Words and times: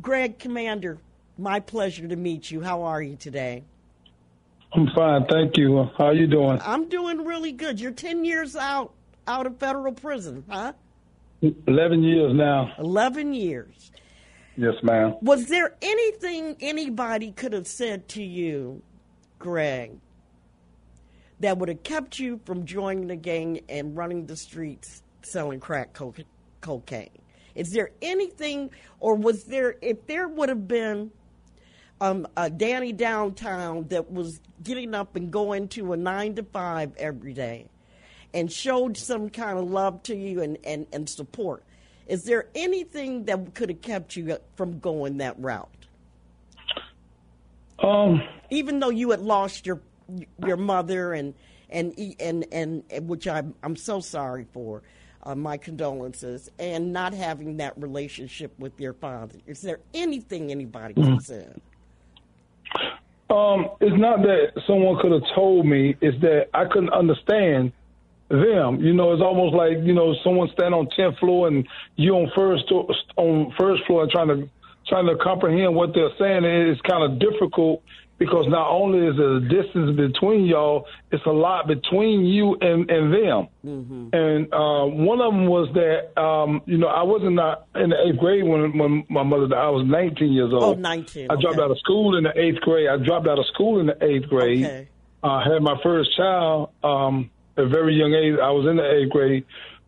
Greg 0.00 0.38
Commander, 0.38 0.98
my 1.38 1.60
pleasure 1.60 2.08
to 2.08 2.16
meet 2.16 2.50
you. 2.50 2.60
How 2.60 2.82
are 2.82 3.02
you 3.02 3.16
today? 3.16 3.64
I'm 4.72 4.88
fine, 4.94 5.24
thank 5.30 5.56
you. 5.56 5.78
Uh, 5.78 5.88
how 5.96 6.06
are 6.06 6.14
you 6.14 6.26
doing? 6.26 6.58
I'm 6.62 6.88
doing 6.88 7.24
really 7.24 7.52
good. 7.52 7.80
You're 7.80 7.92
10 7.92 8.24
years 8.24 8.56
out 8.56 8.92
out 9.26 9.46
of 9.46 9.58
federal 9.58 9.92
prison, 9.92 10.44
huh? 10.50 10.72
11 11.40 12.02
years 12.02 12.32
now. 12.34 12.72
11 12.78 13.32
years. 13.32 13.92
Yes, 14.56 14.74
ma'am. 14.82 15.16
Was 15.22 15.46
there 15.46 15.74
anything 15.80 16.56
anybody 16.60 17.32
could 17.32 17.52
have 17.52 17.66
said 17.66 18.08
to 18.10 18.22
you, 18.22 18.82
Greg, 19.38 19.98
that 21.40 21.58
would 21.58 21.68
have 21.68 21.82
kept 21.82 22.18
you 22.18 22.40
from 22.44 22.64
joining 22.64 23.08
the 23.08 23.16
gang 23.16 23.60
and 23.68 23.96
running 23.96 24.26
the 24.26 24.36
streets 24.36 25.02
selling 25.22 25.60
crack 25.60 25.96
cocaine? 26.60 27.08
Is 27.54 27.72
there 27.72 27.90
anything, 28.02 28.70
or 29.00 29.14
was 29.14 29.44
there, 29.44 29.76
if 29.80 30.06
there 30.06 30.28
would 30.28 30.48
have 30.48 30.66
been 30.66 31.10
um, 32.00 32.26
a 32.36 32.50
Danny 32.50 32.92
downtown 32.92 33.86
that 33.88 34.10
was 34.10 34.40
getting 34.62 34.94
up 34.94 35.16
and 35.16 35.30
going 35.30 35.68
to 35.68 35.92
a 35.92 35.96
nine 35.96 36.34
to 36.34 36.42
five 36.42 36.92
every 36.96 37.32
day 37.32 37.66
and 38.32 38.50
showed 38.50 38.96
some 38.96 39.30
kind 39.30 39.58
of 39.58 39.70
love 39.70 40.02
to 40.04 40.16
you 40.16 40.42
and, 40.42 40.58
and, 40.64 40.86
and 40.92 41.08
support, 41.08 41.62
is 42.06 42.24
there 42.24 42.48
anything 42.54 43.24
that 43.24 43.54
could 43.54 43.70
have 43.70 43.80
kept 43.80 44.16
you 44.16 44.36
from 44.56 44.78
going 44.80 45.18
that 45.18 45.38
route? 45.38 45.68
Um, 47.78 48.22
even 48.50 48.78
though 48.80 48.90
you 48.90 49.10
had 49.10 49.20
lost 49.20 49.66
your 49.66 49.80
your 50.44 50.56
mother 50.56 51.12
and 51.12 51.34
and 51.70 51.94
and 52.20 52.44
and, 52.52 52.84
and 52.90 53.08
which 53.08 53.26
I'm 53.26 53.54
I'm 53.62 53.76
so 53.76 54.00
sorry 54.00 54.46
for, 54.52 54.82
uh, 55.24 55.34
my 55.34 55.56
condolences, 55.56 56.50
and 56.58 56.92
not 56.92 57.14
having 57.14 57.56
that 57.58 57.76
relationship 57.80 58.52
with 58.58 58.78
your 58.80 58.92
father. 58.92 59.38
Is 59.46 59.60
there 59.60 59.80
anything 59.92 60.50
anybody 60.50 60.94
could 60.94 61.06
have 61.06 61.24
said? 61.24 61.60
Um, 63.30 63.70
it's 63.80 63.98
not 63.98 64.22
that 64.22 64.52
someone 64.66 65.00
could 65.00 65.12
have 65.12 65.34
told 65.34 65.66
me. 65.66 65.96
It's 66.00 66.20
that 66.20 66.48
I 66.54 66.66
couldn't 66.66 66.92
understand 66.92 67.72
them. 68.28 68.80
You 68.80 68.92
know, 68.92 69.12
it's 69.12 69.22
almost 69.22 69.54
like 69.54 69.78
you 69.82 69.92
know 69.92 70.14
someone 70.22 70.48
stand 70.52 70.74
on 70.74 70.88
tenth 70.96 71.18
floor 71.18 71.48
and 71.48 71.66
you 71.96 72.14
on 72.14 72.30
first 72.34 72.70
on 73.16 73.52
first 73.58 73.84
floor 73.86 74.02
and 74.02 74.10
trying 74.10 74.28
to 74.28 74.48
trying 74.86 75.06
to 75.06 75.16
comprehend 75.16 75.74
what 75.74 75.94
they're 75.94 76.14
saying. 76.18 76.44
It's 76.44 76.80
kind 76.82 77.02
of 77.02 77.18
difficult 77.18 77.82
because 78.18 78.46
not 78.48 78.70
only 78.70 79.06
is 79.06 79.16
there 79.16 79.36
a 79.36 79.40
distance 79.40 79.96
between 79.96 80.46
y'all, 80.46 80.86
it's 81.10 81.24
a 81.26 81.30
lot 81.30 81.66
between 81.66 82.24
you 82.24 82.56
and, 82.60 82.88
and 82.90 83.12
them. 83.12 83.48
Mm-hmm. 83.64 84.08
And 84.12 84.54
uh, 84.54 84.86
one 84.86 85.20
of 85.20 85.32
them 85.32 85.46
was 85.46 85.68
that, 85.74 86.20
um, 86.20 86.62
you 86.66 86.78
know, 86.78 86.86
I 86.86 87.02
wasn't 87.02 87.34
not 87.34 87.66
in 87.74 87.90
the 87.90 87.96
eighth 88.06 88.18
grade 88.18 88.44
when, 88.44 88.78
when 88.78 89.04
my 89.08 89.24
mother 89.24 89.48
died. 89.48 89.58
I 89.58 89.70
was 89.70 89.84
19 89.86 90.32
years 90.32 90.52
old. 90.52 90.62
Oh, 90.62 90.74
19. 90.74 91.30
I 91.30 91.34
dropped 91.40 91.56
okay. 91.56 91.62
out 91.62 91.70
of 91.70 91.78
school 91.78 92.16
in 92.16 92.24
the 92.24 92.38
eighth 92.38 92.60
grade. 92.60 92.88
I 92.88 92.96
dropped 92.96 93.26
out 93.26 93.38
of 93.38 93.46
school 93.52 93.80
in 93.80 93.86
the 93.86 94.04
eighth 94.04 94.28
grade. 94.28 94.64
Okay. 94.64 94.88
I 95.24 95.42
had 95.52 95.62
my 95.62 95.76
first 95.82 96.14
child 96.16 96.70
um, 96.84 97.30
at 97.56 97.64
a 97.64 97.68
very 97.68 97.94
young 97.94 98.12
age. 98.12 98.38
I 98.40 98.50
was 98.50 98.66
in 98.68 98.76
the 98.76 98.88
eighth 98.88 99.10
grade 99.10 99.44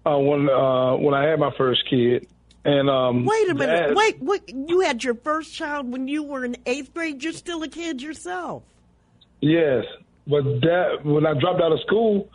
uh, 0.06 0.18
when 0.18 0.48
uh, 0.48 0.96
when 0.96 1.14
I 1.14 1.28
had 1.28 1.38
my 1.38 1.52
first 1.56 1.82
kid. 1.88 2.26
And 2.66 2.90
um, 2.90 3.24
wait 3.24 3.48
a 3.48 3.54
minute, 3.54 3.88
that, 3.88 3.96
wait, 3.96 4.20
wait! 4.20 4.52
You 4.52 4.80
had 4.80 5.04
your 5.04 5.14
first 5.14 5.54
child 5.54 5.88
when 5.92 6.08
you 6.08 6.24
were 6.24 6.44
in 6.44 6.56
eighth 6.66 6.92
grade. 6.92 7.22
You're 7.22 7.32
still 7.32 7.62
a 7.62 7.68
kid 7.68 8.02
yourself. 8.02 8.64
Yes, 9.40 9.84
but 10.26 10.42
that 10.42 11.04
when 11.04 11.26
I 11.26 11.34
dropped 11.38 11.62
out 11.62 11.70
of 11.70 11.78
school, 11.86 12.28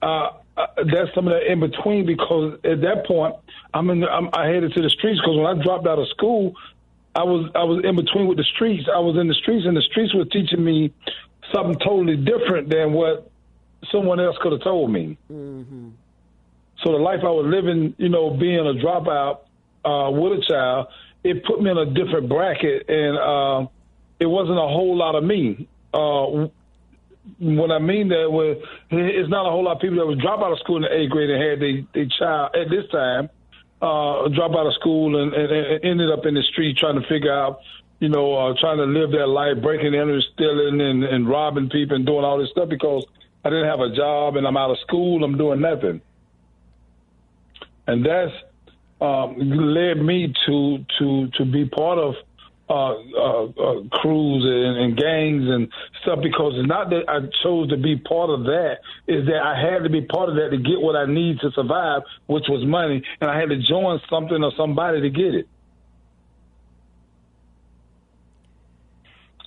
uh, 0.00 0.30
uh, 0.56 0.66
that's 0.76 1.14
some 1.14 1.28
of 1.28 1.34
that 1.34 1.50
in 1.50 1.60
between 1.60 2.06
because 2.06 2.54
at 2.64 2.80
that 2.80 3.04
point 3.06 3.34
I'm 3.74 3.90
in. 3.90 4.00
The, 4.00 4.08
I'm, 4.08 4.30
I 4.32 4.46
headed 4.46 4.72
to 4.72 4.80
the 4.80 4.88
streets 4.88 5.20
because 5.20 5.36
when 5.36 5.46
I 5.46 5.62
dropped 5.62 5.86
out 5.86 5.98
of 5.98 6.08
school, 6.08 6.54
I 7.14 7.24
was 7.24 7.50
I 7.54 7.64
was 7.64 7.84
in 7.84 7.96
between 7.96 8.26
with 8.26 8.38
the 8.38 8.48
streets. 8.54 8.88
I 8.88 9.00
was 9.00 9.18
in 9.20 9.28
the 9.28 9.34
streets, 9.34 9.66
and 9.66 9.76
the 9.76 9.82
streets 9.82 10.14
were 10.14 10.24
teaching 10.24 10.64
me 10.64 10.90
something 11.52 11.78
totally 11.84 12.16
different 12.16 12.70
than 12.70 12.94
what 12.94 13.30
someone 13.92 14.20
else 14.20 14.36
could 14.40 14.52
have 14.52 14.62
told 14.62 14.90
me. 14.90 15.18
Mm-hmm. 15.30 15.90
So 16.82 16.92
the 16.92 16.98
life 16.98 17.20
I 17.22 17.30
was 17.30 17.46
living, 17.46 17.94
you 17.98 18.08
know, 18.08 18.30
being 18.30 18.58
a 18.58 18.74
dropout 18.74 19.40
uh, 19.84 20.10
with 20.10 20.38
a 20.38 20.42
child, 20.46 20.88
it 21.22 21.44
put 21.44 21.62
me 21.62 21.70
in 21.70 21.78
a 21.78 21.86
different 21.86 22.28
bracket, 22.28 22.88
and 22.88 23.16
uh, 23.16 23.66
it 24.20 24.26
wasn't 24.26 24.58
a 24.58 24.68
whole 24.68 24.96
lot 24.96 25.14
of 25.14 25.24
me. 25.24 25.68
Uh, 25.92 26.48
when 27.40 27.70
I 27.70 27.78
mean 27.78 28.08
that, 28.08 28.30
was 28.30 28.58
it's 28.90 29.30
not 29.30 29.46
a 29.46 29.50
whole 29.50 29.64
lot 29.64 29.76
of 29.76 29.80
people 29.80 29.96
that 29.96 30.06
would 30.06 30.20
drop 30.20 30.40
out 30.40 30.52
of 30.52 30.58
school 30.58 30.76
in 30.76 30.82
the 30.82 30.92
eighth 30.92 31.10
grade 31.10 31.30
and 31.30 31.42
had 31.42 31.60
their 31.60 31.82
they 31.94 32.10
child 32.18 32.54
at 32.54 32.68
this 32.68 32.84
time 32.90 33.30
uh, 33.80 34.28
drop 34.28 34.52
out 34.52 34.66
of 34.66 34.74
school 34.74 35.20
and, 35.20 35.32
and, 35.32 35.50
and 35.50 35.84
ended 35.84 36.10
up 36.10 36.26
in 36.26 36.34
the 36.34 36.42
street 36.42 36.76
trying 36.76 37.00
to 37.00 37.06
figure 37.08 37.32
out, 37.32 37.60
you 38.00 38.08
know, 38.08 38.34
uh, 38.34 38.54
trying 38.60 38.78
to 38.78 38.84
live 38.84 39.10
their 39.10 39.26
life, 39.26 39.60
breaking 39.62 39.94
and 39.94 40.22
stealing 40.34 40.80
and, 40.80 41.04
and 41.04 41.28
robbing 41.28 41.68
people 41.70 41.96
and 41.96 42.06
doing 42.06 42.24
all 42.24 42.38
this 42.38 42.50
stuff 42.50 42.68
because 42.68 43.04
I 43.44 43.50
didn't 43.50 43.68
have 43.68 43.80
a 43.80 43.94
job 43.94 44.36
and 44.36 44.46
I'm 44.46 44.56
out 44.56 44.70
of 44.70 44.78
school. 44.80 45.24
I'm 45.24 45.36
doing 45.36 45.60
nothing 45.60 46.00
and 47.86 48.04
that's 48.04 48.32
um, 49.00 49.36
led 49.38 50.02
me 50.02 50.32
to 50.46 50.84
to 50.98 51.28
to 51.36 51.44
be 51.44 51.66
part 51.66 51.98
of 51.98 52.14
uh, 52.66 52.94
uh, 52.94 53.44
uh, 53.44 53.82
crews 53.90 54.42
and, 54.42 54.78
and, 54.78 54.96
gangs 54.96 55.44
and 55.46 55.68
stuff 56.00 56.20
because 56.22 56.54
it's 56.56 56.66
not 56.66 56.88
that 56.88 57.02
I 57.08 57.20
chose 57.42 57.68
to 57.68 57.76
be 57.76 57.96
part 57.96 58.30
of 58.30 58.44
that. 58.44 58.76
Is 59.06 59.26
that 59.26 59.42
I 59.44 59.60
had 59.60 59.82
to 59.82 59.90
be 59.90 60.00
part 60.00 60.30
of 60.30 60.36
that 60.36 60.48
to 60.50 60.56
get 60.56 60.80
what 60.80 60.96
I 60.96 61.04
need 61.04 61.40
to 61.40 61.50
survive, 61.50 62.02
which 62.26 62.44
was 62.48 62.64
money, 62.64 63.02
and 63.20 63.30
I 63.30 63.38
had 63.38 63.50
to 63.50 63.58
join 63.68 64.00
something 64.08 64.42
or 64.42 64.50
somebody 64.56 65.02
to 65.02 65.10
get 65.10 65.34
it. 65.34 65.48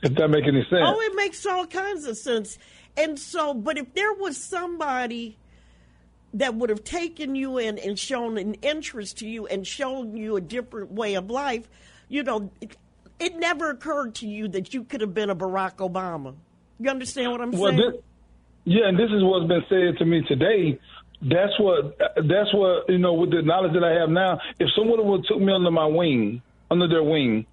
If 0.03 0.13
that 0.13 0.27
make 0.27 0.45
any 0.45 0.61
sense? 0.69 0.83
Oh, 0.85 1.01
it 1.01 1.15
makes 1.15 1.43
all 1.47 1.65
kinds 1.65 2.05
of 2.05 2.17
sense. 2.17 2.59
And 2.95 3.17
so, 3.17 3.55
but 3.55 3.79
if 3.79 3.95
there 3.95 4.13
was 4.13 4.37
somebody 4.37 5.37
that 6.33 6.55
would 6.55 6.69
have 6.69 6.83
taken 6.83 7.35
you 7.35 7.57
in 7.57 7.77
and 7.79 7.97
shown 7.97 8.37
an 8.37 8.55
interest 8.55 9.17
to 9.19 9.27
you 9.27 9.47
and 9.47 9.65
shown 9.65 10.15
you 10.17 10.35
a 10.35 10.41
different 10.41 10.91
way 10.91 11.15
of 11.15 11.29
life, 11.29 11.67
you 12.09 12.23
know, 12.23 12.51
it, 12.61 12.75
it 13.19 13.35
never 13.37 13.69
occurred 13.69 14.15
to 14.15 14.27
you 14.27 14.47
that 14.49 14.73
you 14.73 14.83
could 14.83 15.01
have 15.01 15.13
been 15.13 15.29
a 15.29 15.35
Barack 15.35 15.77
Obama. 15.77 16.35
You 16.79 16.89
understand 16.89 17.31
what 17.31 17.41
I'm 17.41 17.51
well, 17.51 17.71
saying? 17.71 17.77
This, 17.77 18.01
yeah, 18.65 18.89
and 18.89 18.99
this 18.99 19.09
is 19.09 19.23
what's 19.23 19.47
been 19.47 19.63
said 19.69 19.97
to 19.99 20.05
me 20.05 20.21
today. 20.27 20.79
That's 21.21 21.57
what 21.59 21.97
that's 21.97 22.53
what 22.53 22.87
you 22.89 22.99
know 22.99 23.13
with 23.13 23.31
the 23.31 23.41
knowledge 23.41 23.73
that 23.73 23.83
I 23.83 23.99
have 23.99 24.09
now. 24.09 24.39
If 24.59 24.69
someone 24.77 25.03
would 25.07 25.21
have 25.21 25.25
took 25.25 25.41
me 25.41 25.51
under 25.51 25.71
my 25.71 25.87
wing, 25.87 26.43
under 26.69 26.87
their 26.87 27.01
wing, 27.01 27.47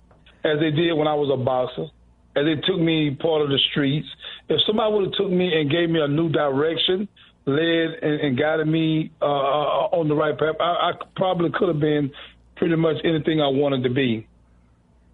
as 0.44 0.58
they 0.60 0.70
did 0.70 0.92
when 0.92 1.08
I 1.08 1.14
was 1.14 1.30
a 1.32 1.42
boxer, 1.42 1.86
as 2.36 2.44
they 2.44 2.56
took 2.66 2.78
me 2.78 3.16
part 3.18 3.40
of 3.40 3.48
the 3.48 3.58
streets, 3.70 4.06
if 4.48 4.60
somebody 4.66 4.92
would 4.92 5.04
have 5.06 5.14
took 5.14 5.30
me 5.30 5.50
and 5.58 5.70
gave 5.70 5.88
me 5.88 6.00
a 6.00 6.08
new 6.08 6.28
direction, 6.28 7.08
led 7.46 7.98
and, 8.02 8.20
and 8.20 8.38
guided 8.38 8.66
me 8.66 9.10
uh, 9.20 9.24
uh, 9.24 9.88
on 9.92 10.08
the 10.08 10.14
right 10.14 10.36
path, 10.38 10.56
I, 10.60 10.64
I 10.64 10.92
probably 11.16 11.50
could 11.50 11.68
have 11.68 11.80
been 11.80 12.10
pretty 12.56 12.76
much 12.76 12.96
anything 13.04 13.40
I 13.40 13.48
wanted 13.48 13.82
to 13.82 13.90
be. 13.90 14.26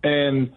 And 0.02 0.52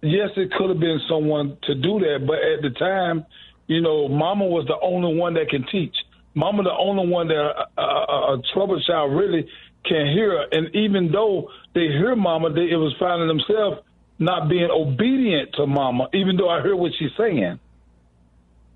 yes, 0.00 0.30
it 0.36 0.52
could 0.52 0.68
have 0.68 0.80
been 0.80 1.00
someone 1.08 1.58
to 1.64 1.74
do 1.74 1.98
that, 2.00 2.24
but 2.26 2.36
at 2.36 2.62
the 2.62 2.70
time, 2.78 3.26
you 3.66 3.80
know, 3.80 4.08
Mama 4.08 4.46
was 4.46 4.66
the 4.66 4.76
only 4.82 5.16
one 5.16 5.34
that 5.34 5.48
can 5.48 5.64
teach. 5.70 5.94
Mama, 6.34 6.62
the 6.62 6.72
only 6.72 7.06
one 7.06 7.28
that 7.28 7.34
a, 7.36 7.80
a, 7.80 8.34
a 8.34 8.42
troubled 8.54 8.82
child 8.86 9.12
really 9.12 9.46
can 9.84 10.06
hear. 10.12 10.46
And 10.52 10.74
even 10.74 11.10
though 11.12 11.48
they 11.74 11.88
hear 11.88 12.16
Mama, 12.16 12.52
they, 12.52 12.70
it 12.70 12.76
was 12.76 12.94
finding 12.98 13.28
themselves 13.28 13.82
not 14.18 14.48
being 14.48 14.68
obedient 14.70 15.54
to 15.54 15.66
Mama, 15.66 16.08
even 16.14 16.36
though 16.36 16.48
I 16.48 16.62
hear 16.62 16.76
what 16.76 16.92
she's 16.98 17.10
saying 17.18 17.58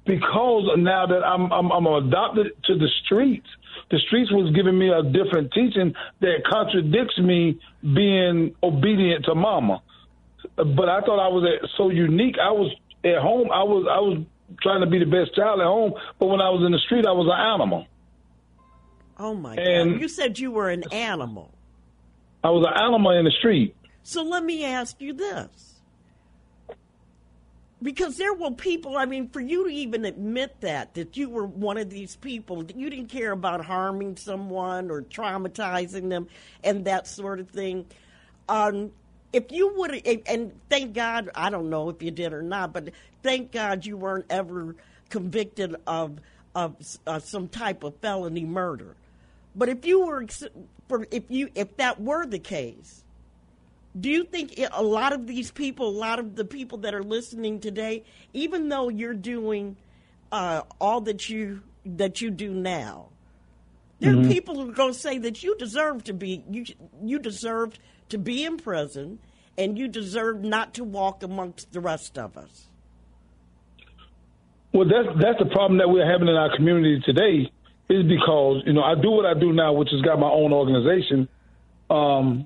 because 0.06 0.70
now 0.78 1.06
that 1.06 1.24
I'm, 1.24 1.52
I'm, 1.52 1.70
I'm 1.70 1.86
adopted 1.86 2.52
to 2.64 2.74
the 2.74 2.88
streets, 3.04 3.46
the 3.90 3.98
streets 4.06 4.30
was 4.32 4.54
giving 4.54 4.78
me 4.78 4.88
a 4.88 5.02
different 5.02 5.52
teaching 5.52 5.94
that 6.20 6.44
contradicts 6.50 7.18
me 7.18 7.60
being 7.82 8.54
obedient 8.62 9.24
to 9.26 9.34
mama. 9.34 9.82
But 10.56 10.88
I 10.88 11.00
thought 11.00 11.18
I 11.18 11.28
was 11.28 11.44
so 11.76 11.90
unique. 11.90 12.36
I 12.40 12.50
was 12.52 12.72
at 13.04 13.18
home. 13.18 13.50
I 13.52 13.62
was 13.62 13.86
I 13.90 14.00
was 14.00 14.24
trying 14.62 14.80
to 14.80 14.86
be 14.86 14.98
the 14.98 15.06
best 15.06 15.34
child 15.34 15.60
at 15.60 15.66
home, 15.66 15.92
but 16.18 16.26
when 16.26 16.40
I 16.40 16.50
was 16.50 16.64
in 16.64 16.72
the 16.72 16.78
street, 16.78 17.04
I 17.04 17.12
was 17.12 17.26
an 17.26 17.38
animal. 17.38 17.86
Oh 19.18 19.34
my 19.34 19.54
and 19.56 19.92
God! 19.92 20.00
You 20.00 20.08
said 20.08 20.38
you 20.38 20.52
were 20.52 20.70
an 20.70 20.84
animal. 20.92 21.52
I 22.44 22.50
was 22.50 22.64
an 22.66 22.80
animal 22.80 23.10
in 23.10 23.24
the 23.24 23.32
street. 23.32 23.74
So 24.02 24.22
let 24.22 24.44
me 24.44 24.64
ask 24.64 25.00
you 25.00 25.12
this 25.12 25.75
because 27.82 28.16
there 28.16 28.32
were 28.34 28.50
people 28.50 28.96
i 28.96 29.04
mean 29.04 29.28
for 29.28 29.40
you 29.40 29.64
to 29.64 29.70
even 29.70 30.04
admit 30.04 30.60
that 30.60 30.94
that 30.94 31.16
you 31.16 31.28
were 31.28 31.46
one 31.46 31.76
of 31.76 31.90
these 31.90 32.16
people 32.16 32.62
that 32.62 32.76
you 32.76 32.88
didn't 32.88 33.08
care 33.08 33.32
about 33.32 33.64
harming 33.64 34.16
someone 34.16 34.90
or 34.90 35.02
traumatizing 35.02 36.08
them 36.08 36.26
and 36.64 36.84
that 36.84 37.06
sort 37.06 37.38
of 37.38 37.48
thing 37.50 37.84
um, 38.48 38.90
if 39.32 39.50
you 39.50 39.74
would 39.76 40.06
and 40.26 40.52
thank 40.70 40.94
god 40.94 41.28
i 41.34 41.50
don't 41.50 41.68
know 41.68 41.88
if 41.90 42.02
you 42.02 42.10
did 42.10 42.32
or 42.32 42.42
not 42.42 42.72
but 42.72 42.90
thank 43.22 43.52
god 43.52 43.84
you 43.84 43.96
weren't 43.96 44.26
ever 44.30 44.74
convicted 45.10 45.76
of 45.86 46.18
of 46.56 46.74
uh, 47.06 47.18
some 47.18 47.48
type 47.48 47.84
of 47.84 47.94
felony 47.96 48.44
murder. 48.44 48.96
But 49.54 49.68
if 49.68 49.84
you 49.84 50.06
were 50.06 50.26
if 51.10 51.30
you 51.30 51.50
if 51.54 51.76
that 51.76 52.00
were 52.00 52.26
the 52.26 52.38
case 52.38 53.04
Do 53.98 54.10
you 54.10 54.24
think 54.24 54.60
a 54.72 54.82
lot 54.82 55.12
of 55.12 55.26
these 55.26 55.50
people, 55.50 55.88
a 55.88 55.98
lot 55.98 56.18
of 56.18 56.36
the 56.36 56.44
people 56.44 56.78
that 56.78 56.94
are 56.94 57.02
listening 57.02 57.60
today, 57.60 58.04
even 58.34 58.68
though 58.68 58.88
you're 58.88 59.14
doing 59.14 59.76
uh, 60.30 60.62
all 60.80 61.00
that 61.02 61.28
you 61.28 61.62
that 61.84 62.20
you 62.20 62.30
do 62.30 62.52
now, 62.52 63.08
there 64.00 64.12
mm-hmm. 64.12 64.26
are 64.26 64.32
people 64.32 64.56
who 64.56 64.68
are 64.68 64.74
going 64.74 64.92
to 64.92 64.98
say 64.98 65.18
that 65.18 65.42
you 65.42 65.56
deserve 65.56 66.04
to 66.04 66.12
be 66.12 66.44
you 66.50 66.64
you 67.02 67.18
deserved 67.18 67.78
to 68.10 68.18
be 68.18 68.44
in 68.44 68.58
prison, 68.58 69.18
and 69.56 69.78
you 69.78 69.88
deserve 69.88 70.42
not 70.42 70.74
to 70.74 70.84
walk 70.84 71.22
amongst 71.22 71.72
the 71.72 71.80
rest 71.80 72.18
of 72.18 72.36
us. 72.36 72.66
Well, 74.72 74.86
that's 74.86 75.08
that's 75.22 75.38
the 75.38 75.46
problem 75.46 75.78
that 75.78 75.88
we're 75.88 76.10
having 76.10 76.28
in 76.28 76.34
our 76.34 76.54
community 76.54 77.00
today. 77.04 77.50
Is 77.88 78.02
because 78.02 78.62
you 78.66 78.74
know 78.74 78.82
I 78.82 78.94
do 78.94 79.10
what 79.10 79.24
I 79.24 79.32
do 79.32 79.52
now, 79.52 79.72
which 79.72 79.88
has 79.92 80.02
got 80.02 80.18
my 80.18 80.28
own 80.28 80.52
organization, 80.52 81.28
um, 81.88 82.44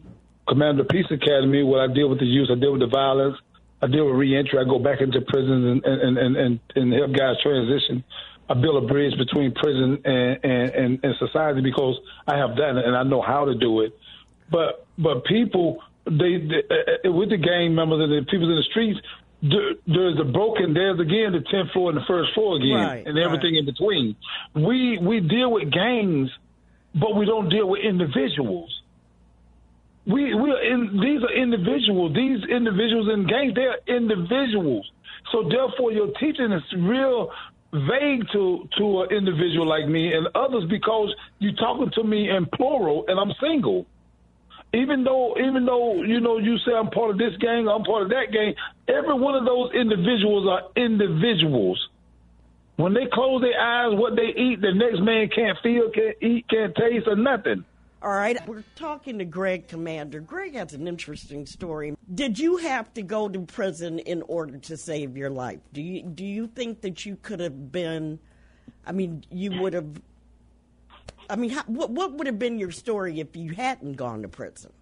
Commander 0.50 0.84
Peace 0.84 1.06
Academy, 1.10 1.62
where 1.62 1.80
I 1.80 1.86
deal 1.86 2.10
with 2.10 2.18
the 2.18 2.26
youth, 2.26 2.48
I 2.50 2.58
deal 2.58 2.72
with 2.72 2.82
the 2.82 2.88
violence, 2.88 3.36
I 3.80 3.86
deal 3.86 4.06
with 4.06 4.16
reentry. 4.16 4.58
I 4.58 4.64
go 4.64 4.78
back 4.78 5.00
into 5.00 5.20
prisons 5.22 5.64
and 5.64 5.84
and 5.84 6.18
and 6.18 6.36
and, 6.36 6.60
and 6.76 6.92
help 6.92 7.12
guys 7.12 7.36
transition. 7.42 8.04
I 8.48 8.54
build 8.54 8.82
a 8.82 8.86
bridge 8.86 9.16
between 9.16 9.54
prison 9.54 10.02
and, 10.04 10.44
and, 10.44 10.70
and, 10.70 11.04
and 11.04 11.14
society 11.20 11.60
because 11.60 11.96
I 12.26 12.36
have 12.36 12.56
done 12.56 12.78
it 12.78 12.84
and 12.84 12.96
I 12.96 13.04
know 13.04 13.22
how 13.22 13.44
to 13.44 13.54
do 13.54 13.80
it. 13.82 13.96
But 14.50 14.86
but 14.98 15.24
people 15.24 15.78
they, 16.04 16.38
they 16.38 17.08
uh, 17.08 17.12
with 17.12 17.30
the 17.30 17.36
gang 17.36 17.74
members 17.74 18.02
and 18.02 18.10
the 18.10 18.28
people 18.28 18.50
in 18.50 18.56
the 18.56 18.66
streets, 18.70 18.98
there, 19.42 19.74
there's 19.86 20.18
a 20.20 20.24
broken. 20.24 20.74
There's 20.74 20.98
again 20.98 21.32
the 21.32 21.44
tenth 21.50 21.70
floor 21.72 21.90
and 21.90 21.96
the 21.96 22.04
first 22.06 22.34
floor 22.34 22.56
again, 22.56 22.86
right, 22.86 23.06
and 23.06 23.16
everything 23.16 23.54
right. 23.54 23.60
in 23.60 23.64
between. 23.64 24.16
We 24.54 24.98
we 24.98 25.20
deal 25.20 25.52
with 25.52 25.70
gangs, 25.70 26.30
but 26.94 27.14
we 27.14 27.24
don't 27.24 27.48
deal 27.48 27.68
with 27.68 27.80
individuals. 27.82 28.82
We 30.06 30.34
we 30.34 30.50
these 31.02 31.22
are 31.22 31.32
individuals. 31.32 32.14
These 32.14 32.44
individuals 32.48 33.08
in 33.12 33.26
gangs, 33.26 33.54
they 33.54 33.66
are 33.66 33.78
individuals. 33.86 34.90
So 35.32 35.48
therefore, 35.48 35.92
your 35.92 36.08
teaching 36.18 36.52
is 36.52 36.62
real 36.76 37.30
vague 37.72 38.26
to 38.32 38.68
to 38.78 39.02
an 39.02 39.10
individual 39.12 39.66
like 39.66 39.86
me 39.86 40.12
and 40.12 40.26
others 40.34 40.64
because 40.68 41.14
you're 41.38 41.54
talking 41.54 41.90
to 41.94 42.02
me 42.02 42.28
in 42.28 42.46
plural 42.46 43.04
and 43.06 43.20
I'm 43.20 43.32
single. 43.40 43.86
Even 44.72 45.04
though 45.04 45.36
even 45.38 45.66
though 45.66 46.02
you 46.02 46.20
know 46.20 46.38
you 46.38 46.56
say 46.58 46.72
I'm 46.72 46.90
part 46.90 47.10
of 47.10 47.18
this 47.18 47.36
gang, 47.38 47.68
I'm 47.68 47.84
part 47.84 48.02
of 48.02 48.08
that 48.10 48.32
gang, 48.32 48.54
every 48.88 49.14
one 49.14 49.34
of 49.34 49.44
those 49.44 49.72
individuals 49.74 50.48
are 50.48 50.82
individuals. 50.82 51.88
When 52.76 52.94
they 52.94 53.06
close 53.12 53.42
their 53.42 53.60
eyes, 53.60 53.98
what 53.98 54.16
they 54.16 54.32
eat, 54.40 54.62
the 54.62 54.72
next 54.72 55.00
man 55.00 55.28
can't 55.28 55.58
feel, 55.62 55.90
can't 55.90 56.16
eat, 56.22 56.48
can't 56.48 56.74
taste, 56.74 57.06
or 57.06 57.16
nothing. 57.16 57.64
All 58.02 58.10
right, 58.10 58.38
we're 58.48 58.64
talking 58.76 59.18
to 59.18 59.26
Greg 59.26 59.68
Commander. 59.68 60.20
Greg 60.20 60.54
has 60.54 60.72
an 60.72 60.88
interesting 60.88 61.44
story. 61.44 61.94
Did 62.14 62.38
you 62.38 62.56
have 62.56 62.94
to 62.94 63.02
go 63.02 63.28
to 63.28 63.40
prison 63.40 63.98
in 63.98 64.22
order 64.22 64.56
to 64.56 64.76
save 64.78 65.18
your 65.18 65.28
life? 65.28 65.60
Do 65.74 65.82
you 65.82 66.02
do 66.02 66.24
you 66.24 66.46
think 66.46 66.80
that 66.80 67.04
you 67.04 67.18
could 67.20 67.40
have 67.40 67.70
been? 67.70 68.18
I 68.86 68.92
mean, 68.92 69.24
you 69.30 69.60
would 69.60 69.74
have. 69.74 70.00
I 71.28 71.36
mean, 71.36 71.50
how, 71.50 71.62
what 71.64 71.90
what 71.90 72.12
would 72.14 72.26
have 72.26 72.38
been 72.38 72.58
your 72.58 72.70
story 72.70 73.20
if 73.20 73.36
you 73.36 73.52
hadn't 73.52 73.94
gone 73.94 74.22
to 74.22 74.28
prison? 74.28 74.72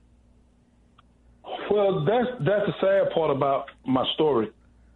Well, 1.73 2.05
that's 2.05 2.29
that's 2.45 2.67
the 2.67 2.75
sad 2.81 3.13
part 3.13 3.33
about 3.33 3.67
my 3.85 4.05
story. 4.15 4.53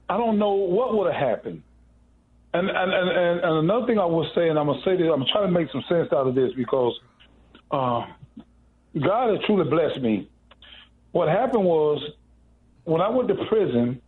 I 0.09 0.17
don't 0.17 0.39
know 0.39 0.53
what 0.53 0.97
would 0.97 1.13
have 1.13 1.21
happened. 1.21 1.63
And 2.55 2.71
and, 2.71 2.93
and 2.93 3.41
and 3.41 3.59
another 3.59 3.87
thing 3.87 3.99
I 3.99 4.05
was 4.05 4.31
saying, 4.37 4.57
I'm 4.57 4.67
gonna 4.67 4.81
say 4.85 4.97
this. 4.97 5.09
I'm 5.13 5.25
trying 5.33 5.53
to 5.53 5.53
make 5.53 5.73
some 5.73 5.83
sense 5.89 6.13
out 6.13 6.29
of 6.29 6.37
this 6.37 6.53
because 6.55 6.97
uh, 7.73 8.07
God 9.01 9.31
has 9.31 9.45
truly 9.47 9.69
blessed 9.69 10.01
me. 10.01 10.29
What 11.13 11.29
happened 11.29 11.65
was 11.65 12.03
when 12.85 13.01
I 13.01 13.09
went 13.09 13.29
to 13.29 13.35
prison, 13.47 14.01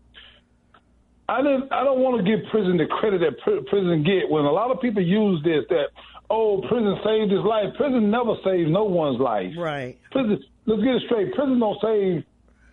I 1.28 1.42
didn't. 1.42 1.72
I 1.72 1.84
don't 1.84 2.00
want 2.00 2.24
to 2.24 2.30
give 2.30 2.46
prison 2.50 2.76
the 2.76 2.86
credit 2.86 3.20
that 3.20 3.40
pr- 3.40 3.68
prison 3.68 4.02
get. 4.02 4.28
When 4.28 4.44
a 4.44 4.52
lot 4.52 4.70
of 4.70 4.80
people 4.80 5.02
use 5.02 5.42
this, 5.42 5.64
that 5.70 5.86
oh, 6.28 6.60
prison 6.68 6.98
saved 7.04 7.32
his 7.32 7.40
life. 7.40 7.74
Prison 7.76 8.10
never 8.10 8.34
saves 8.44 8.70
no 8.70 8.84
one's 8.84 9.20
life. 9.20 9.52
Right. 9.56 9.98
Prison. 10.10 10.42
Let's 10.66 10.82
get 10.82 10.94
it 10.94 11.02
straight. 11.06 11.34
Prison 11.34 11.58
don't 11.58 11.78
save 11.80 12.24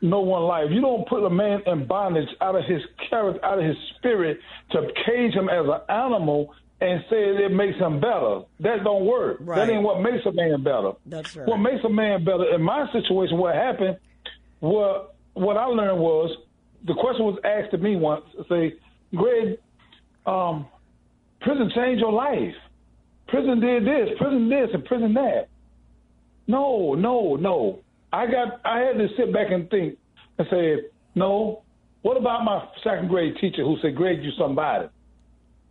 no 0.01 0.19
one 0.21 0.43
life. 0.43 0.67
You 0.71 0.81
don't 0.81 1.07
put 1.07 1.23
a 1.23 1.29
man 1.29 1.61
in 1.65 1.85
bondage 1.85 2.27
out 2.41 2.55
of 2.55 2.65
his 2.65 2.81
character, 3.09 3.43
out 3.45 3.59
of 3.59 3.65
his 3.65 3.77
spirit, 3.97 4.39
to 4.71 4.87
cage 5.05 5.33
him 5.33 5.47
as 5.47 5.65
an 5.65 5.81
animal 5.89 6.53
and 6.81 7.05
say 7.09 7.17
it 7.17 7.53
makes 7.53 7.77
him 7.77 7.99
better. 7.99 8.41
That 8.59 8.83
don't 8.83 9.05
work. 9.05 9.37
Right. 9.39 9.57
That 9.57 9.71
ain't 9.71 9.83
what 9.83 10.01
makes 10.01 10.25
a 10.25 10.31
man 10.31 10.63
better. 10.63 10.93
That's 11.05 11.35
right. 11.35 11.47
What 11.47 11.57
makes 11.57 11.83
a 11.85 11.89
man 11.89 12.25
better 12.25 12.55
in 12.55 12.61
my 12.61 12.91
situation, 12.91 13.37
what 13.37 13.53
happened, 13.53 13.97
what 14.59 15.15
what 15.33 15.57
I 15.57 15.65
learned 15.65 15.99
was 15.99 16.35
the 16.85 16.95
question 16.95 17.25
was 17.25 17.39
asked 17.45 17.71
to 17.71 17.77
me 17.77 17.95
once, 17.95 18.25
say, 18.49 18.73
Greg, 19.15 19.59
um, 20.25 20.65
prison 21.41 21.71
changed 21.73 22.01
your 22.01 22.11
life. 22.11 22.55
Prison 23.27 23.59
did 23.59 23.85
this, 23.85 24.09
prison 24.17 24.49
this, 24.49 24.69
and 24.73 24.83
prison 24.83 25.13
that. 25.13 25.47
No, 26.47 26.95
no, 26.95 27.35
no. 27.35 27.79
I 28.11 28.25
got 28.25 28.59
I 28.65 28.79
had 28.79 28.97
to 28.97 29.07
sit 29.15 29.31
back 29.31 29.51
and 29.51 29.69
think 29.69 29.97
and 30.39 30.47
say, 30.49 30.77
no. 31.13 31.61
What 32.01 32.17
about 32.17 32.43
my 32.43 32.67
second 32.83 33.09
grade 33.09 33.35
teacher 33.39 33.63
who 33.63 33.77
said, 33.79 33.95
Greg, 33.95 34.23
you 34.23 34.31
somebody? 34.35 34.87